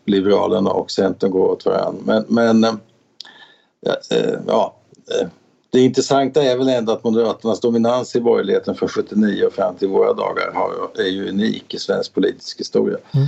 [0.05, 2.03] Liberalerna och Centern går åt varandra.
[2.05, 4.77] Men, men eh, ja,
[5.21, 5.29] eh,
[5.71, 9.89] det intressanta är väl ändå att Moderaternas dominans i borgerligheten från 79 och fram till
[9.89, 12.99] våra dagar har, är ju unik i svensk politisk historia.
[13.13, 13.27] Mm.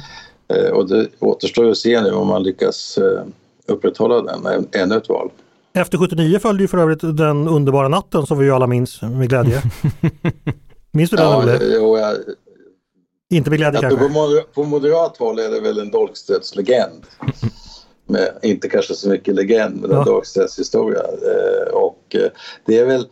[0.49, 3.23] Eh, och det återstår att se nu om man lyckas eh,
[3.67, 5.31] upprätthålla den ännu ett val.
[5.73, 9.63] Efter 79 följde ju för övrigt den underbara natten som vi alla minns med glädje.
[10.93, 11.59] minns du den ja, Olle?
[11.63, 12.17] Jo, jag,
[13.35, 14.01] Inte glädje kanske?
[14.01, 17.07] På, moder, på moderat håll är det väl en dolkstötslegend.
[18.07, 20.05] Med, inte kanske så mycket legend men en ja.
[20.05, 21.01] dolkstötshistoria.
[21.03, 22.17] Eh, och
[22.67, 23.07] det är väl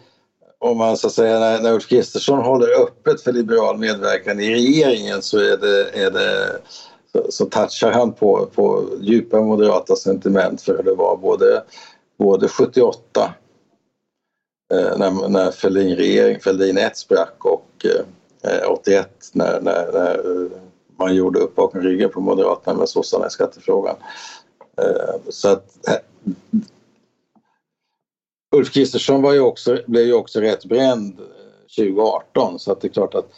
[0.59, 4.55] om man så att säga när, när Ulf Kristersson håller öppet för liberal medverkan i
[4.55, 6.61] regeringen så är det, är det
[7.13, 11.63] så, så touchar han på, på djupa moderata sentiment för det var både,
[12.19, 13.35] både 78
[14.75, 18.05] eh, när, när Fälldin regering, Fälldin 1 sprack och eh,
[18.45, 20.49] Eh, 81 när, när, när,
[20.97, 23.97] man gjorde upp bakom ryggen på Moderaterna med sossarna i skattefrågan.
[24.79, 25.97] Eh, så att eh,
[28.57, 31.19] Ulf Kristersson var ju också, blev ju också rätt bränd
[31.77, 33.31] 2018 så att det är klart att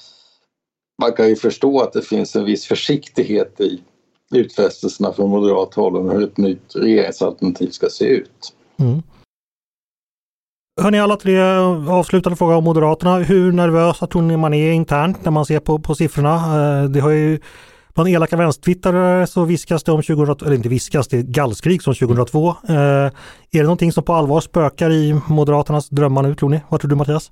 [1.03, 3.83] man kan ju förstå att det finns en viss försiktighet i
[4.31, 8.55] utfästelserna från moderat håll om hur ett nytt regeringsalternativ ska se ut.
[8.77, 9.03] Mm.
[10.81, 11.41] Hörni alla tre,
[11.89, 13.19] avslutande fråga om Moderaterna.
[13.19, 16.35] Hur nervösa tror ni man är internt när man ser på, på siffrorna?
[16.35, 17.41] Eh, det har ju
[17.95, 21.95] Bland elaka vänstertwittrare så viskas det om 2002, eller inte viskas, det är gallskrik som
[21.95, 22.49] 2002.
[22.49, 23.11] Eh, är
[23.51, 26.61] det någonting som på allvar spökar i Moderaternas drömmar nu tror ni?
[26.69, 27.31] Vad tror du Mattias?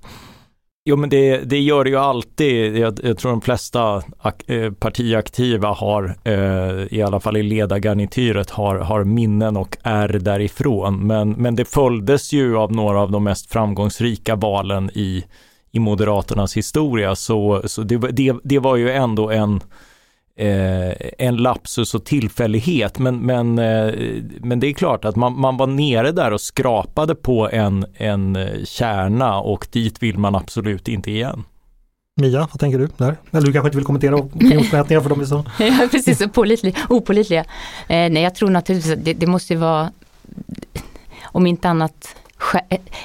[0.85, 2.77] Jo men det, det gör det ju alltid.
[2.77, 4.03] Jag, jag tror de flesta
[4.47, 11.07] eh, partiaktiva har, eh, i alla fall i ledargarnityret, har, har minnen och är därifrån.
[11.07, 15.25] Men, men det följdes ju av några av de mest framgångsrika valen i,
[15.71, 17.15] i Moderaternas historia.
[17.15, 19.61] Så, så det, det, det var ju ändå en
[20.39, 22.99] eh, en lapsus och tillfällighet.
[22.99, 23.93] Men, men, eh,
[24.39, 28.35] men det är klart att man, man var nere där och skrapade på en, en
[28.35, 31.43] eh, kärna och dit vill man absolut inte igen.
[32.21, 33.15] Mia, vad tänker du där?
[33.31, 35.45] Eller du kanske inte vill kommentera opinionsmätningar för de är så...
[35.59, 36.75] ja, precis, opålitliga.
[36.89, 37.41] opålitliga.
[37.87, 39.91] Eh, nej, jag tror naturligtvis att det, det måste vara,
[41.23, 42.15] om inte annat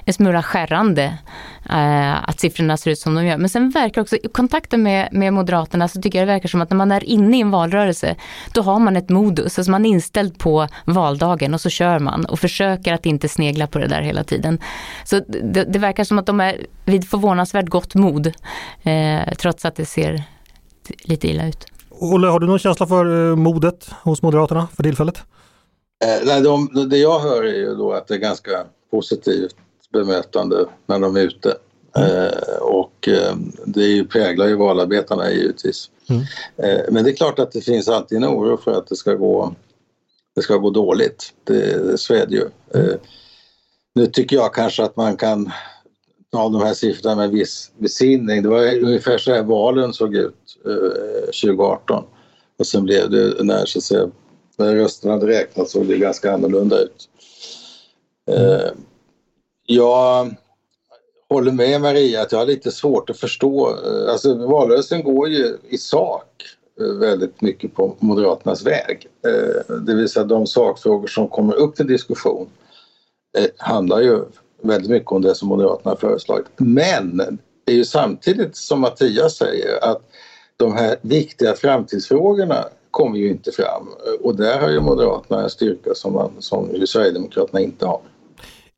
[0.05, 1.19] en smula skärrande
[1.71, 3.37] eh, att siffrorna ser ut som de gör.
[3.37, 6.61] Men sen verkar också, i kontakten med, med Moderaterna så tycker jag det verkar som
[6.61, 8.17] att när man är inne i en valrörelse
[8.53, 12.25] då har man ett modus, alltså man är inställd på valdagen och så kör man
[12.25, 14.59] och försöker att inte snegla på det där hela tiden.
[15.05, 18.27] Så det, det verkar som att de är vid förvånansvärt gott mod
[18.83, 20.23] eh, trots att det ser
[21.05, 21.67] lite illa ut.
[21.91, 25.23] Olle, har du någon känsla för eh, modet hos Moderaterna för tillfället?
[26.05, 28.51] Eh, nej, de, det jag hör är ju då att det är ganska
[28.91, 29.57] positivt
[29.93, 31.57] bemötande när de är ute.
[31.97, 32.11] Mm.
[32.11, 35.91] Eh, och eh, det präglar ju valarbetarna givetvis.
[36.09, 36.23] Mm.
[36.57, 39.15] Eh, men det är klart att det finns alltid en oro för att det ska
[39.15, 39.55] gå,
[40.35, 41.33] det ska gå dåligt.
[41.45, 42.49] Det, så är det ju.
[42.75, 42.99] Mm.
[43.95, 45.51] nu tycker jag kanske att man kan
[46.33, 48.43] ta de här siffrorna med viss besinning.
[48.43, 50.35] Det var ungefär så här valen såg ut
[51.43, 52.05] 2018.
[52.59, 54.11] Och sen blev det när, så att säga,
[54.57, 57.09] när rösterna hade räknats såg det ganska annorlunda ut.
[58.29, 58.71] Eh,
[59.67, 60.37] jag
[61.29, 63.69] håller med Maria att jag har lite svårt att förstå.
[63.71, 66.45] Eh, alltså valrörelsen går ju i sak
[66.81, 69.07] eh, väldigt mycket på Moderaternas väg.
[69.27, 72.49] Eh, det vill säga de sakfrågor som kommer upp till diskussion
[73.57, 74.25] handlar ju
[74.63, 76.47] väldigt mycket om det som Moderaterna har föreslagit.
[76.57, 77.17] Men
[77.65, 80.03] det är ju samtidigt som Mattias säger att
[80.57, 83.89] de här viktiga framtidsfrågorna kommer ju inte fram
[84.21, 88.01] och där har ju Moderaterna en styrka som, man, som ju Sverigedemokraterna inte har.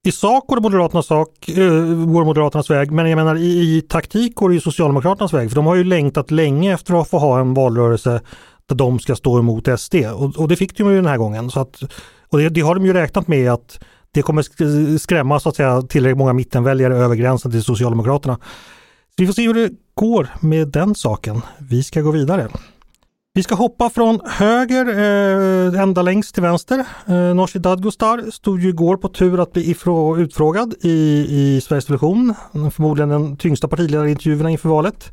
[0.02, 4.34] I sak går Moderaternas, sak, eh, går Moderaternas väg, men jag menar i, i taktik
[4.34, 5.48] går det ju Socialdemokraternas väg.
[5.50, 8.20] För de har ju längtat länge efter att få ha en valrörelse
[8.66, 9.94] där de ska stå emot SD.
[9.94, 11.50] Och, och det fick de ju den här gången.
[11.50, 11.82] Så att,
[12.28, 15.82] och det, det, har de ju räknat med att det kommer skrämma så att säga,
[15.82, 18.36] tillräckligt många mittenväljare över gränsen till Socialdemokraterna.
[18.36, 21.42] Så vi får se hur det går med den saken.
[21.58, 22.48] Vi ska gå vidare.
[23.34, 26.86] Vi ska hoppa från höger eh, ända längst till vänster.
[27.06, 29.76] Eh, Nooshi Dadgostar stod ju igår på tur att bli
[30.18, 32.34] utfrågad i, i Sveriges Television.
[32.52, 35.12] Förmodligen den tyngsta partiledarintervjuerna inför valet.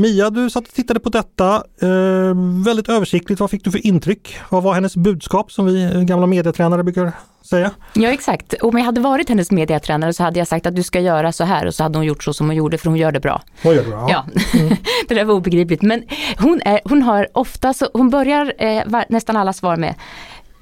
[0.00, 1.54] Mia, du satt och tittade på detta.
[1.80, 3.40] Eh, väldigt översiktligt.
[3.40, 4.36] Vad fick du för intryck?
[4.48, 7.70] Vad var hennes budskap som vi gamla medietränare brukar säga?
[7.94, 8.54] Ja exakt.
[8.62, 11.44] Om jag hade varit hennes medietränare så hade jag sagt att du ska göra så
[11.44, 13.42] här och så hade hon gjort så som hon gjorde för hon gör det bra.
[13.62, 14.06] Hon gör det bra.
[14.10, 14.76] Ja, mm.
[15.08, 15.82] det där var obegripligt.
[15.82, 16.02] Men
[16.38, 19.94] hon, är, hon har ofta, så, hon börjar eh, nästan alla svar med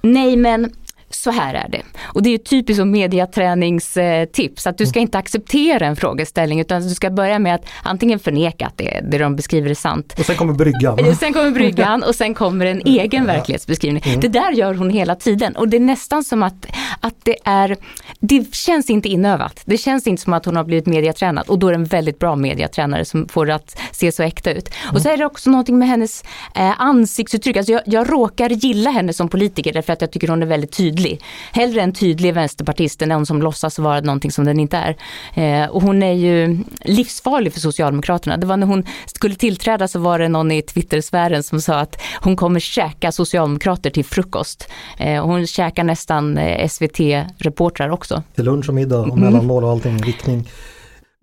[0.02, 0.72] Nej men
[1.14, 1.82] så här är det.
[2.02, 6.94] Och det är typiskt som mediaträningstips, att du ska inte acceptera en frågeställning utan du
[6.94, 10.14] ska börja med att antingen förneka att det, det de beskriver är sant.
[10.18, 11.16] Och sen kommer bryggan.
[11.20, 14.02] Sen kommer bryggan och sen kommer en egen verklighetsbeskrivning.
[14.06, 14.20] Mm.
[14.20, 16.66] Det där gör hon hela tiden och det är nästan som att,
[17.00, 17.76] att det är,
[18.20, 19.62] det känns inte inövat.
[19.64, 22.18] Det känns inte som att hon har blivit mediatränad och då är det en väldigt
[22.18, 24.70] bra mediatränare som får det att se så äkta ut.
[24.92, 26.24] Och så är det också någonting med hennes
[26.54, 27.56] eh, ansiktsuttryck.
[27.56, 30.72] Alltså jag, jag råkar gilla henne som politiker därför att jag tycker hon är väldigt
[30.72, 31.20] tydlig tydlig.
[31.52, 34.96] Hellre en tydlig vänsterpartist än någon som låtsas vara någonting som den inte är.
[35.34, 38.36] Eh, och hon är ju livsfarlig för Socialdemokraterna.
[38.36, 41.96] Det var när hon skulle tillträda så var det någon i Twittersfären som sa att
[42.20, 44.68] hon kommer käka socialdemokrater till frukost.
[44.98, 48.22] Eh, och hon käkar nästan eh, SVT-reportrar också.
[48.34, 49.20] Till lunch och middag och mm.
[49.20, 50.48] mellanmål och allting, riktning.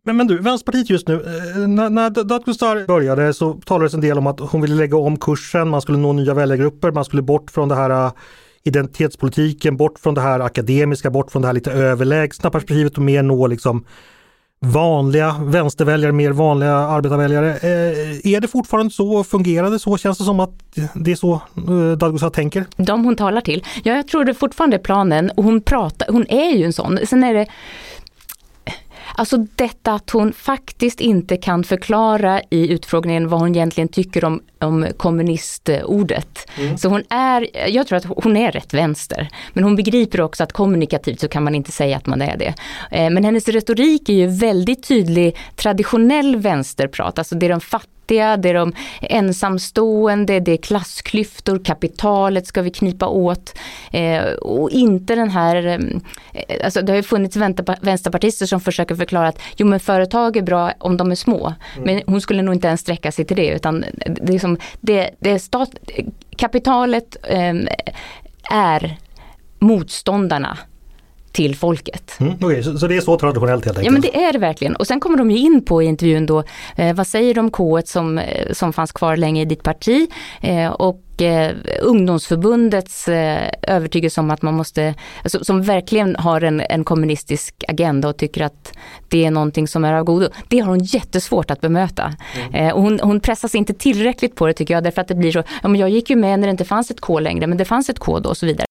[0.04, 4.18] Men, men du, Vänsterpartiet just nu, eh, när, när Datustar började så talades en del
[4.18, 7.52] om att hon ville lägga om kursen, man skulle nå nya väljargrupper, man skulle bort
[7.52, 8.12] från det här
[8.64, 13.24] identitetspolitiken, bort från det här akademiska, bort från det här lite överlägsna perspektivet och mer
[13.24, 13.86] nå liksom
[14.66, 17.50] vanliga vänsterväljare, mer vanliga arbetarväljare.
[17.50, 19.24] Eh, är det fortfarande så?
[19.24, 19.98] Fungerar det så?
[19.98, 20.54] Känns det som att
[20.94, 22.66] det är så eh, Dadgostar tänker?
[22.76, 23.66] De hon talar till?
[23.84, 27.00] Ja, jag tror det fortfarande är planen och hon pratar, hon är ju en sån.
[27.06, 27.48] Sen är det
[29.16, 34.42] Alltså detta att hon faktiskt inte kan förklara i utfrågningen vad hon egentligen tycker om,
[34.60, 36.50] om kommunistordet.
[36.58, 36.78] Mm.
[36.78, 39.30] Så hon är, jag tror att hon är rätt vänster.
[39.54, 42.54] Men hon begriper också att kommunikativt så kan man inte säga att man är det.
[42.92, 47.91] Eh, men hennes retorik är ju väldigt tydlig traditionell vänsterprat, alltså det är de fattiga
[48.12, 53.54] fattiga, det är de ensamstående, det är klassklyftor, kapitalet ska vi knipa åt.
[53.92, 55.66] Eh, och inte den här,
[56.34, 57.38] eh, alltså det har ju funnits
[57.82, 61.54] vänsterpartister som försöker förklara att jo men företag är bra om de är små.
[61.78, 61.86] Mm.
[61.86, 63.86] Men hon skulle nog inte ens sträcka sig till det utan
[64.22, 65.70] det är, som, det, det är stat,
[66.38, 67.54] kapitalet eh,
[68.52, 68.98] är
[69.60, 70.58] motståndarna
[71.32, 72.18] till folket.
[72.20, 73.86] Mm, okay, så, så, det är så traditionellt helt enkelt?
[73.86, 74.76] Ja men det är det verkligen.
[74.76, 76.44] Och sen kommer de ju in på i intervjun då,
[76.76, 80.10] eh, vad säger om K som, eh, som fanns kvar länge i ditt parti?
[80.42, 86.62] Eh, och eh, ungdomsförbundets eh, övertygelse om att man måste, alltså, som verkligen har en,
[86.62, 88.74] en kommunistisk agenda och tycker att
[89.10, 90.28] det är någonting som är av godo.
[90.48, 92.14] Det har hon jättesvårt att bemöta.
[92.36, 92.54] Mm.
[92.54, 95.32] Eh, och hon, hon pressas inte tillräckligt på det tycker jag, därför att det blir
[95.32, 97.58] så, ja men jag gick ju med när det inte fanns ett K längre, men
[97.58, 98.66] det fanns ett K då och så vidare.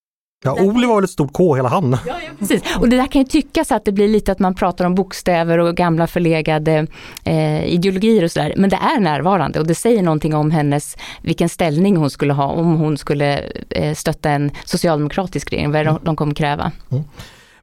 [0.44, 1.96] Ja, Oli var väl ett stort K hela han.
[2.06, 2.62] Ja, ja, precis.
[2.78, 5.58] Och det där kan ju tyckas att det blir lite att man pratar om bokstäver
[5.58, 6.86] och gamla förlegade
[7.24, 8.54] eh, ideologier och sådär.
[8.56, 12.46] Men det är närvarande och det säger någonting om hennes, vilken ställning hon skulle ha
[12.46, 13.38] om hon skulle
[13.70, 15.96] eh, stötta en socialdemokratisk regering, vad mm.
[16.02, 16.72] de kommer kräva.
[16.90, 17.04] Mm.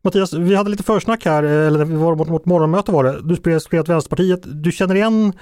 [0.02, 3.22] Mattias, vi hade lite försnack här, eller vi var mot, mot morgonmöte var det.
[3.24, 4.42] Du spelade Vänsterpartiet.
[4.64, 5.34] Du känner igen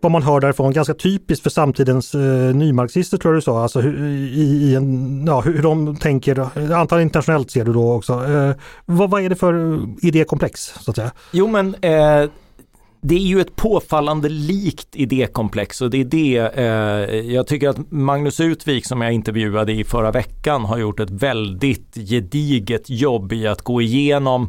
[0.00, 3.80] vad man hör därifrån, ganska typiskt för samtidens eh, nymarxister tror jag du sa, alltså
[3.80, 6.40] hur, i, i en, ja, hur de tänker,
[6.72, 8.12] antagligen internationellt ser du då också.
[8.12, 8.52] Eh,
[8.84, 11.10] vad, vad är det för idékomplex så att säga?
[11.32, 12.30] Jo men eh,
[13.00, 17.90] det är ju ett påfallande likt idékomplex och det är det eh, jag tycker att
[17.90, 23.46] Magnus Utvik som jag intervjuade i förra veckan har gjort ett väldigt gediget jobb i
[23.46, 24.48] att gå igenom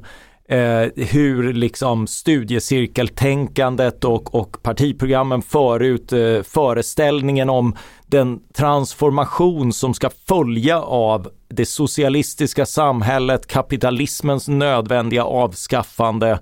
[0.49, 10.09] eh, hur liksom studiecirkeltänkandet och, och partiprogrammen förut, eh, föreställningen om den transformation som ska
[10.27, 16.39] följa av det socialistiska samhället, kapitalismens nödvändiga avskaffande,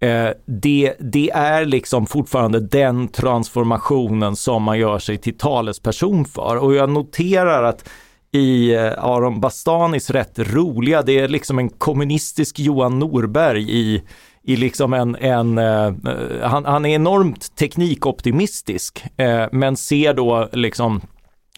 [0.00, 6.56] Eh, det, det, är liksom fortfarande den transformationen som man gör sig till talesperson för.
[6.56, 7.88] Och jag noterar att
[8.32, 14.02] i eh, Aron Bastanis rätt roliga, det är liksom en kommunistisk Johan Norberg i,
[14.42, 15.94] i liksom en, en uh,
[16.42, 21.00] han, han, är enormt teknikoptimistisk uh, men ser då liksom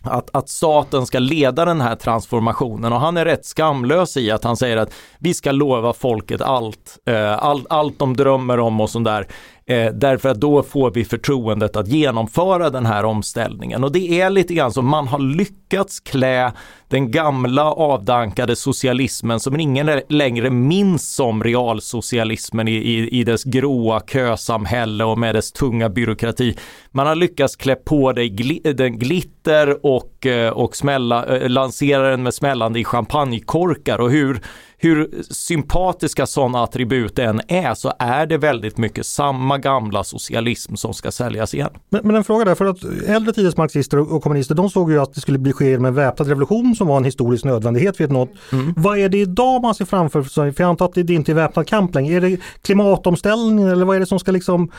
[0.02, 4.44] att, att staten ska leda den här transformationen och han är rätt skamlös i att
[4.44, 8.90] han säger att vi ska lova folket allt, uh, all, allt de drömmer om och
[8.90, 9.26] sånt där.
[9.70, 13.84] Eh, därför att då får vi förtroendet att genomföra den här omställningen.
[13.84, 16.52] Och det är lite grann som man har lyckats klä
[16.88, 24.00] den gamla avdankade socialismen som ingen längre minns som realsocialismen i, i, i dess gråa
[24.00, 26.56] kösamhälle och med dess tunga byråkrati.
[26.90, 32.10] Man har lyckats klä på dig gl den glitter och, eh, och smälla, eh, lansera
[32.10, 34.40] den med smällande i champagnekorkar och hur
[34.82, 40.94] hur sympatiska sådana attribut än är så är det väldigt mycket samma gamla socialism som
[40.94, 41.70] ska säljas igen.
[41.88, 45.02] Men, men en fråga där, för att äldre tiders marxister och kommunister de såg ju
[45.02, 48.12] att det skulle bli ske med en väpnad revolution som var en historisk nödvändighet vid
[48.12, 48.30] något.
[48.52, 48.74] Mm.
[48.76, 50.52] Vad är det idag man ser framför sig?
[50.52, 52.16] För jag antar att det inte är väpnad kamp längre.
[52.16, 54.70] Är det klimatomställning eller vad är det som ska liksom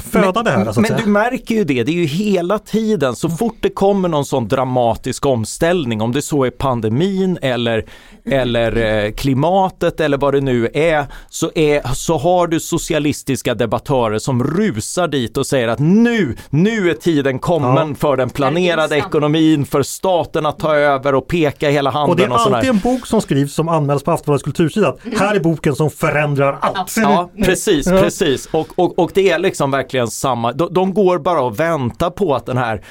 [0.00, 0.72] föda men, det här?
[0.72, 4.08] Så men du märker ju det, det är ju hela tiden så fort det kommer
[4.08, 7.84] någon sån dramatisk omställning, om det så är pandemin eller,
[8.24, 14.18] eller eh, klimatet eller vad det nu är, så, är, så har du socialistiska debattörer
[14.18, 17.94] som rusar dit och säger att nu, nu är tiden kommen ja.
[17.94, 22.10] för den planerade ekonomin, för staten att ta över och peka hela handen.
[22.10, 24.96] Och det är alltid en bok som skrivs som anmäls på Aftonbladets kultursida.
[25.18, 26.96] Här är boken som förändrar allt.
[26.96, 28.48] Ja, precis, precis.
[28.52, 32.34] Och, och, och det är liksom verkligen samma, de, de går bara och väntar på
[32.34, 32.82] att den här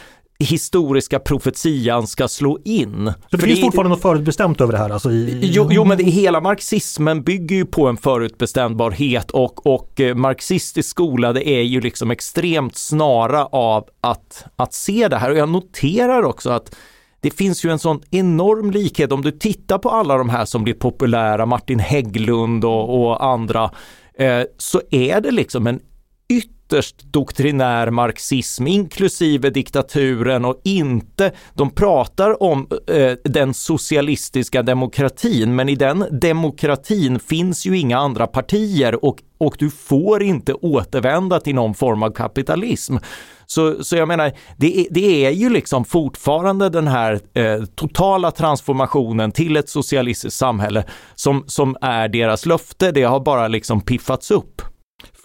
[0.43, 3.13] historiska profetian ska slå in.
[3.31, 4.89] Så det finns fortfarande något förutbestämt över det här?
[4.89, 5.39] Alltså i...
[5.41, 10.89] jo, jo, men det, hela marxismen bygger ju på en förutbestämbarhet och, och eh, marxistisk
[10.89, 15.49] skola det är ju liksom extremt snara av att, att se det här och jag
[15.49, 16.75] noterar också att
[17.21, 20.63] det finns ju en sån enorm likhet om du tittar på alla de här som
[20.63, 23.71] blir populära, Martin Hägglund och, och andra,
[24.17, 25.79] eh, så är det liksom en
[26.73, 35.69] ytterst doktrinär marxism inklusive diktaturen och inte, de pratar om eh, den socialistiska demokratin men
[35.69, 41.55] i den demokratin finns ju inga andra partier och, och du får inte återvända till
[41.55, 42.97] någon form av kapitalism.
[43.45, 48.31] Så, så jag menar, det är, det är ju liksom fortfarande den här eh, totala
[48.31, 52.91] transformationen till ett socialistiskt samhälle som, som är deras löfte.
[52.91, 54.61] Det har bara liksom piffats upp.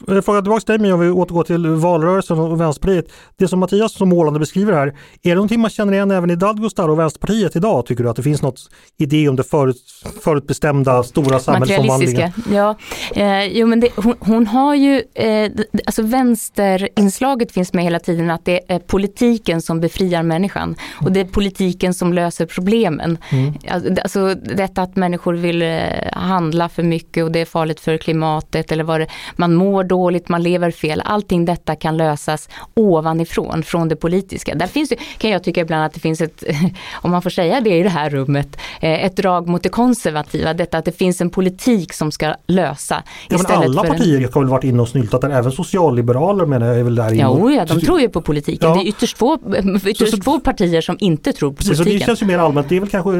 [0.08, 3.12] Eh, fråga tillbaka till dig men jag vill återgå till valrörelsen och Vänsterpartiet.
[3.36, 6.36] Det som Mattias så målande beskriver här, är det någonting man känner igen även i
[6.36, 7.86] Dadgostar och Vänsterpartiet idag?
[7.86, 8.60] Tycker du att det finns något
[8.98, 9.76] idé om det förut,
[10.22, 12.32] förutbestämda stora samhällsomvandlingen?
[12.52, 12.76] Ja,
[13.14, 15.50] eh, jo men det, hon, hon, har ju, eh,
[15.86, 21.20] alltså vänsterinslaget finns med hela tiden att det är politiken som befriar människan och det
[21.20, 23.18] är politiken som löser problemen.
[23.30, 23.54] Mm.
[24.02, 25.78] Alltså, detta att människor vill eh,
[26.12, 30.28] handla för mycket och det är farligt för klimatet eller vad det, man mår dåligt,
[30.28, 31.02] man lever fel.
[31.04, 34.54] Allting detta kan lösas ovanifrån, från det politiska.
[34.54, 36.44] Där finns, kan jag tycka ibland att det finns ett,
[36.92, 40.54] om man får säga det i det här rummet, eh, ett drag mot det konservativa.
[40.54, 43.02] Detta att det finns en politik som ska lösa.
[43.28, 44.32] Ja, men alla partier en...
[44.34, 47.20] har väl varit inne och snyltat där, även socialliberaler menar jag är väl där inne.
[47.20, 48.68] Ja, ja, de tror ju på politiken.
[48.68, 48.74] Ja.
[48.74, 49.38] Det är ytterst få,
[49.86, 51.76] ytterst så, få partier som inte tror på politiken.
[51.76, 53.10] Så det känns ju mer allmänt, det är väl kanske,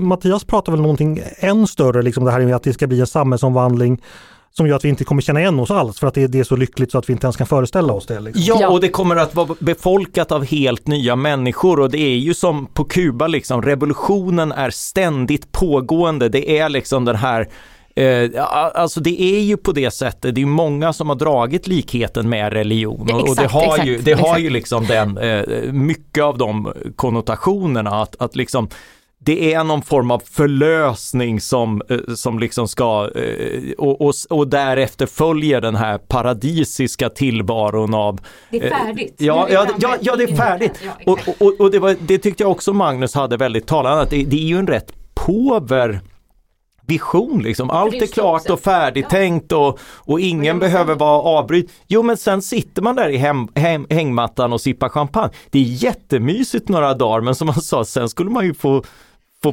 [0.00, 3.06] Mattias pratar väl någonting än större, liksom det här med att det ska bli en
[3.06, 4.00] samhällsomvandling
[4.56, 6.56] som gör att vi inte kommer känna igen oss alls för att det, är så
[6.56, 8.20] lyckligt så att vi inte ens kan föreställa oss det.
[8.20, 8.42] Liksom.
[8.46, 12.34] Ja, och det kommer att vara befolkat av helt nya människor och det är ju
[12.34, 16.28] som på Kuba liksom, revolutionen är ständigt pågående.
[16.28, 17.48] Det är liksom den här
[17.96, 22.28] Eh, alltså det är ju på det sättet, det är många som har dragit likheten
[22.28, 24.28] med religion och, exakt, och det har exakt, ju, det exakt.
[24.28, 28.68] har ju liksom den, eh, mycket av de konnotationerna att, att liksom
[29.24, 34.48] det är någon form av förlösning som, eh, som liksom ska eh, och, och, och
[34.48, 38.20] därefter följer den här paradisiska tillvaron av
[38.50, 39.14] Det är färdigt.
[39.18, 40.80] Ja, ja, ja, ja, det är färdigt.
[41.06, 44.24] Och, och, och det, var, det tyckte jag också Magnus hade väldigt talande, att det,
[44.24, 46.00] det är ju en rätt påver
[46.86, 47.70] vision liksom.
[47.70, 51.72] Allt är klart och färdigtänkt och, och ingen behöver vara avbryt.
[51.86, 55.30] Jo men sen sitter man där i hem, hem, hängmattan och sippar champagne.
[55.50, 58.84] Det är jättemysigt några dagar men som man sa, sen skulle man ju få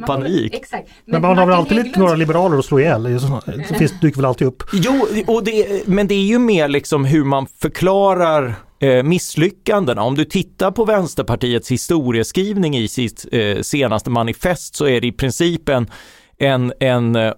[0.00, 0.54] man panik.
[0.54, 0.88] exakt.
[1.04, 3.02] Men, men man har väl alltid lite några liberaler att slå ihjäl?
[3.02, 4.62] Det finns, dyker väl alltid upp?
[4.72, 10.02] Jo, och det, men det är ju mer liksom hur man förklarar eh, misslyckandena.
[10.02, 15.12] Om du tittar på Vänsterpartiets historieskrivning i sitt eh, senaste manifest så är det i
[15.12, 15.90] princip en
[16.38, 17.32] en, en uh,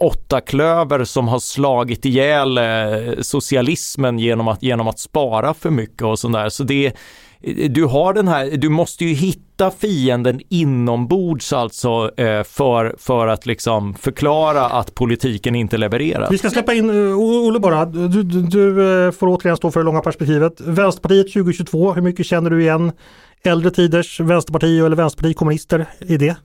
[0.00, 6.02] åtta klöver som har slagit ihjäl uh, socialismen genom att, genom att spara för mycket
[6.02, 6.48] och sådär.
[6.48, 6.92] Så det,
[7.68, 9.43] du har den här, du måste ju hitta
[9.80, 16.30] fienden inombords alltså eh, för, för att liksom förklara att politiken inte levererar.
[16.30, 19.80] Vi ska släppa in uh, Olle bara, du, du, du uh, får återigen stå för
[19.80, 20.60] det långa perspektivet.
[20.60, 22.92] Vänsterpartiet 2022, hur mycket känner du igen
[23.42, 26.36] äldre tiders Vänsterparti eller Vänsterparti kommunister i det?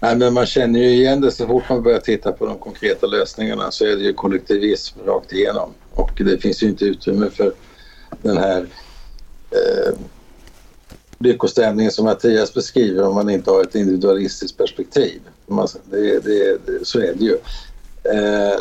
[0.00, 3.06] Nej, men man känner ju igen det så fort man börjar titta på de konkreta
[3.06, 7.52] lösningarna så är det ju kollektivism rakt igenom och det finns ju inte utrymme för
[8.22, 8.66] den här
[9.50, 9.94] eh,
[11.18, 15.20] lyckostämningen som Mattias beskriver om man inte har ett individualistiskt perspektiv.
[15.46, 17.38] Man, det, det, så är det ju.
[18.04, 18.60] Eh,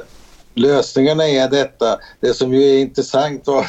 [0.54, 2.00] lösningarna är detta.
[2.20, 3.68] Det som ju är intressant var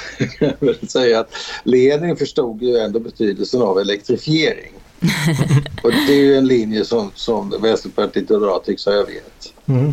[0.82, 1.30] att säga att
[1.64, 4.72] Lenin förstod ju ändå betydelsen av elektrifiering.
[5.82, 9.52] och det är ju en linje som, som Vänsterpartiet idag tycks ha övergett.
[9.66, 9.92] Mm.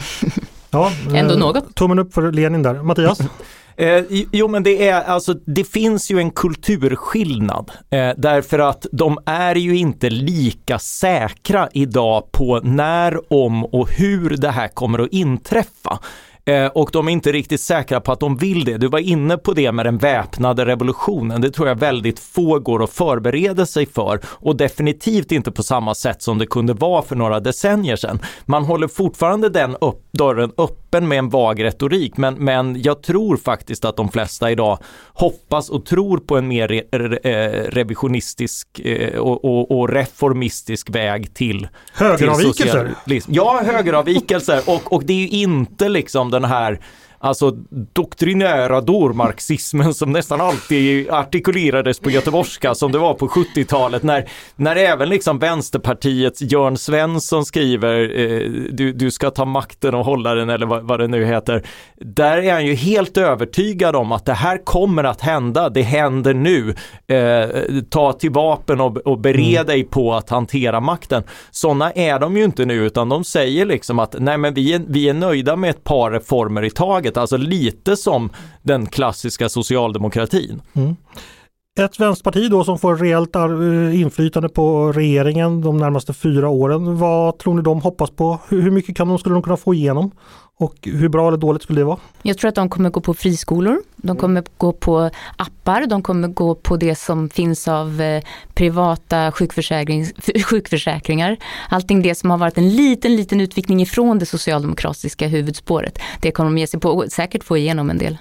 [0.71, 1.75] Ja, Ändå eh, något.
[1.75, 2.73] Tummen upp för Lenin där.
[2.73, 3.19] Mattias?
[3.77, 9.17] Eh, jo men det är alltså, det finns ju en kulturskillnad eh, därför att de
[9.25, 15.11] är ju inte lika säkra idag på när, om och hur det här kommer att
[15.11, 15.99] inträffa.
[16.45, 18.77] Eh, och de är inte riktigt säkra på att de vill det.
[18.77, 21.41] Du var inne på det med den väpnade revolutionen.
[21.41, 25.95] Det tror jag väldigt få går att förbereda sig för och definitivt inte på samma
[25.95, 28.19] sätt som det kunde vara för några decennier sedan.
[28.45, 33.37] Man håller fortfarande den upp, dörren öppen med en vag retorik men, men jag tror
[33.37, 34.77] faktiskt att de flesta idag
[35.13, 40.89] hoppas och tror på en mer re, re, eh, revisionistisk eh, och, och, och reformistisk
[40.89, 42.63] väg till Högeravvikelser?
[42.63, 43.31] till socialism.
[43.33, 46.79] Ja, högeravvikelser och, och det är ju inte liksom den här
[47.23, 47.51] Alltså
[47.93, 54.75] doktrinära dårmarxismen som nästan alltid artikulerades på göteborgska som det var på 70-talet när, när
[54.75, 60.49] även liksom Vänsterpartiets Jörn Svensson skriver eh, du, du ska ta makten och hålla den
[60.49, 61.63] eller vad, vad det nu heter.
[61.95, 66.33] Där är han ju helt övertygad om att det här kommer att hända, det händer
[66.33, 66.75] nu.
[67.07, 67.49] Eh,
[67.89, 69.65] ta till vapen och, och bered Mm.
[69.65, 71.23] dig på att hantera makten.
[71.51, 74.81] Sådana är de ju inte nu utan de säger liksom att nej men vi är,
[74.87, 78.29] vi är nöjda med ett par reformer i taget, alltså lite som
[78.61, 80.61] den klassiska socialdemokratin.
[80.73, 80.95] Mm.
[81.79, 86.97] Ett vänsterparti då som får rejält eh, inflytande på regeringen de närmaste fyra åren.
[86.97, 88.39] Vad tror ni de hoppas på?
[88.49, 90.11] Hur mycket kan de, skulle de kunna få igenom?
[90.57, 91.97] Och hur bra eller dåligt skulle det vara?
[92.21, 96.27] Jag tror att de kommer gå på friskolor, de kommer gå på appar, de kommer
[96.27, 100.05] gå på det som finns av eh, privata sjukförsäkring,
[100.45, 101.37] sjukförsäkringar.
[101.69, 105.99] Allting det som har varit en liten, liten utvikning ifrån det socialdemokratiska huvudspåret.
[106.21, 108.17] Det kommer de ge sig på och säkert få igenom en del.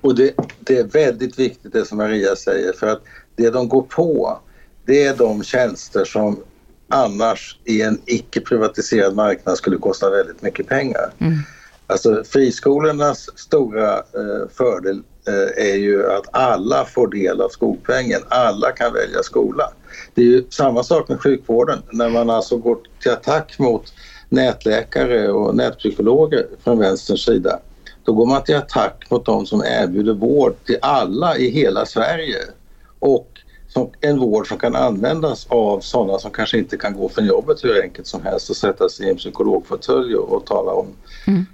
[0.00, 3.02] Och det, det är väldigt viktigt det som Maria säger för att
[3.36, 4.38] det de går på
[4.86, 6.40] det är de tjänster som
[6.88, 11.10] annars i en icke privatiserad marknad skulle kosta väldigt mycket pengar.
[11.86, 18.20] Alltså friskolornas stora eh, fördel eh, är ju att alla får del av skolpengen.
[18.28, 19.72] Alla kan välja skola.
[20.14, 23.92] Det är ju samma sak med sjukvården när man alltså går till attack mot
[24.28, 27.58] nätläkare och nätpsykologer från vänsterns sida.
[28.10, 32.38] Då går man till attack mot de som erbjuder vård till alla i hela Sverige
[32.98, 33.28] och
[33.68, 37.64] som, en vård som kan användas av sådana som kanske inte kan gå från jobbet
[37.64, 40.86] hur enkelt som helst och sätta sig i en psykologfåtölj och, och tala om,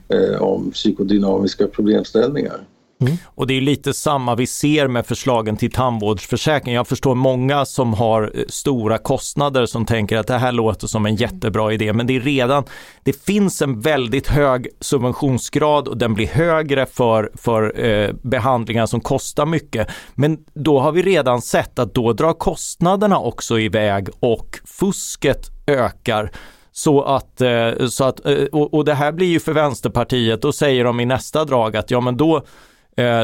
[0.09, 2.61] eh, om psykodynamiska problemställningar.
[3.01, 3.16] Mm.
[3.24, 6.74] Och det är lite samma vi ser med förslagen till tandvårdsförsäkring.
[6.74, 11.07] Jag förstår många som har eh, stora kostnader som tänker att det här låter som
[11.07, 12.64] en jättebra idé, men det är redan,
[13.03, 19.01] det finns en väldigt hög subventionsgrad och den blir högre för, för eh, behandlingar som
[19.01, 19.88] kostar mycket.
[20.14, 26.32] Men då har vi redan sett att då drar kostnaderna också iväg och fusket ökar.
[26.72, 30.53] Så att, eh, så att eh, och, och det här blir ju för Vänsterpartiet, då
[30.53, 32.42] säger de i nästa drag att ja men då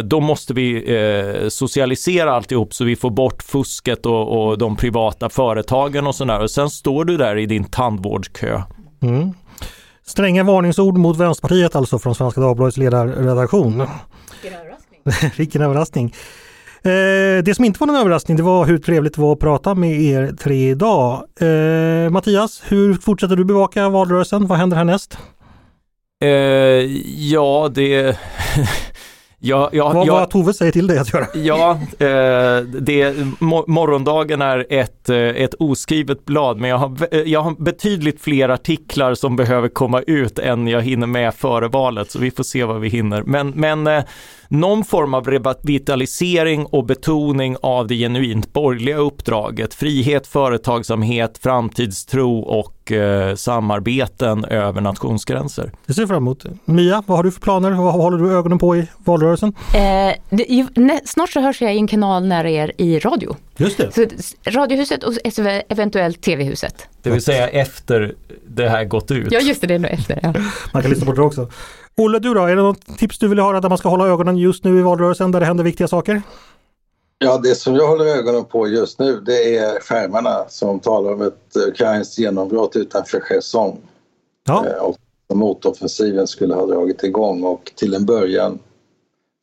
[0.05, 5.29] då måste vi eh, socialisera alltihop så vi får bort fusket och, och de privata
[5.29, 6.41] företagen och sådär.
[6.41, 8.63] Och sen står du där i din tandvårdskö.
[9.03, 9.33] Mm.
[10.07, 13.87] Stränga varningsord mot Vänsterpartiet alltså från Svenska Dagbladets ledarredaktion.
[15.37, 16.15] Vilken överraskning.
[16.85, 19.75] Eh, det som inte var någon överraskning det var hur trevligt det var att prata
[19.75, 21.25] med er tre idag.
[21.41, 24.47] Eh, Mattias, hur fortsätter du bevaka valrörelsen?
[24.47, 25.19] Vad händer härnäst?
[26.23, 26.29] Eh,
[27.31, 28.19] ja, det...
[29.45, 31.27] ja, ja, Vad, ja, vad Tove säger till dig att göra?
[31.35, 37.21] Ja, eh, det, mo- morgondagen är ett, eh, ett oskrivet blad men jag har, eh,
[37.21, 42.11] jag har betydligt fler artiklar som behöver komma ut än jag hinner med före valet
[42.11, 43.23] så vi får se vad vi hinner.
[43.23, 44.03] Men, men eh,
[44.53, 49.75] någon form av revitalisering och betoning av det genuint borgerliga uppdraget.
[49.75, 55.73] Frihet, företagsamhet, framtidstro och eh, samarbeten över nationsgränser.
[55.87, 56.45] Det ser fram emot.
[56.65, 57.71] Mia, vad har du för planer?
[57.71, 59.55] Vad håller du ögonen på i valrörelsen?
[59.75, 63.37] Eh, det, ju- nä, snart så hörs jag i en kanal nära er i radio.
[63.57, 63.93] Just det.
[63.93, 64.07] Så,
[64.51, 65.13] Radiohuset och
[65.69, 66.89] eventuellt TV-huset.
[67.03, 68.15] Det vill säga efter
[68.47, 69.33] det här gått ut.
[69.33, 70.19] Ja just det, det är nog efter.
[70.23, 70.35] Ja.
[70.73, 71.51] Man kan lyssna på det också.
[71.97, 72.41] Olle, du då?
[72.41, 74.83] Är det något tips du vill höra där man ska hålla ögonen just nu i
[74.83, 76.23] valrörelsen där det händer viktiga saker?
[77.19, 81.23] Ja, det som jag håller ögonen på just nu det är skärmarna som talar om
[81.23, 83.79] ett ukrainskt genombrott utanför Cherson.
[84.47, 84.97] Ja, Eh, och
[85.37, 88.59] motoffensiven skulle ha dragit igång och till en början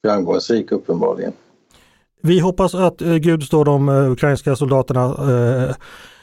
[0.06, 1.34] framgångsrik uppenbarligen.
[2.22, 5.76] Vi hoppas att eh, Gud står de eh, ukrainska soldaterna eh,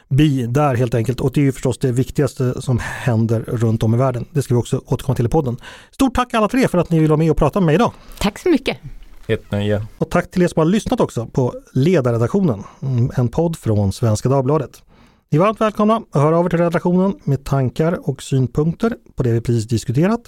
[0.09, 1.21] bi där helt enkelt.
[1.21, 4.27] Och det är ju förstås det viktigaste som händer runt om i världen.
[4.31, 5.57] Det ska vi också återkomma till i podden.
[5.91, 7.93] Stort tack alla tre för att ni vill vara med och prata med mig idag.
[8.19, 8.79] Tack så mycket.
[9.27, 9.87] Ett nöje.
[9.99, 14.29] Och tack till er som har lyssnat också på Ledarredaktionen, mm, en podd från Svenska
[14.29, 14.83] Dagbladet.
[15.31, 19.23] Ni är varmt välkomna att höra av er till redaktionen med tankar och synpunkter på
[19.23, 20.21] det vi precis diskuterat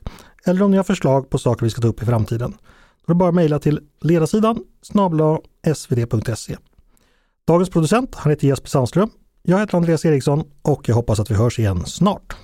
[0.46, 2.54] eller om ni har förslag på saker vi ska ta upp i framtiden.
[3.08, 5.38] Det är bara att mejla till ledarsidan snabla
[5.74, 6.56] svd.se.
[7.46, 9.10] Dagens producent, han heter Jesper Sandström.
[9.42, 12.36] Jag heter Andreas Eriksson och jag hoppas att vi hörs igen snart.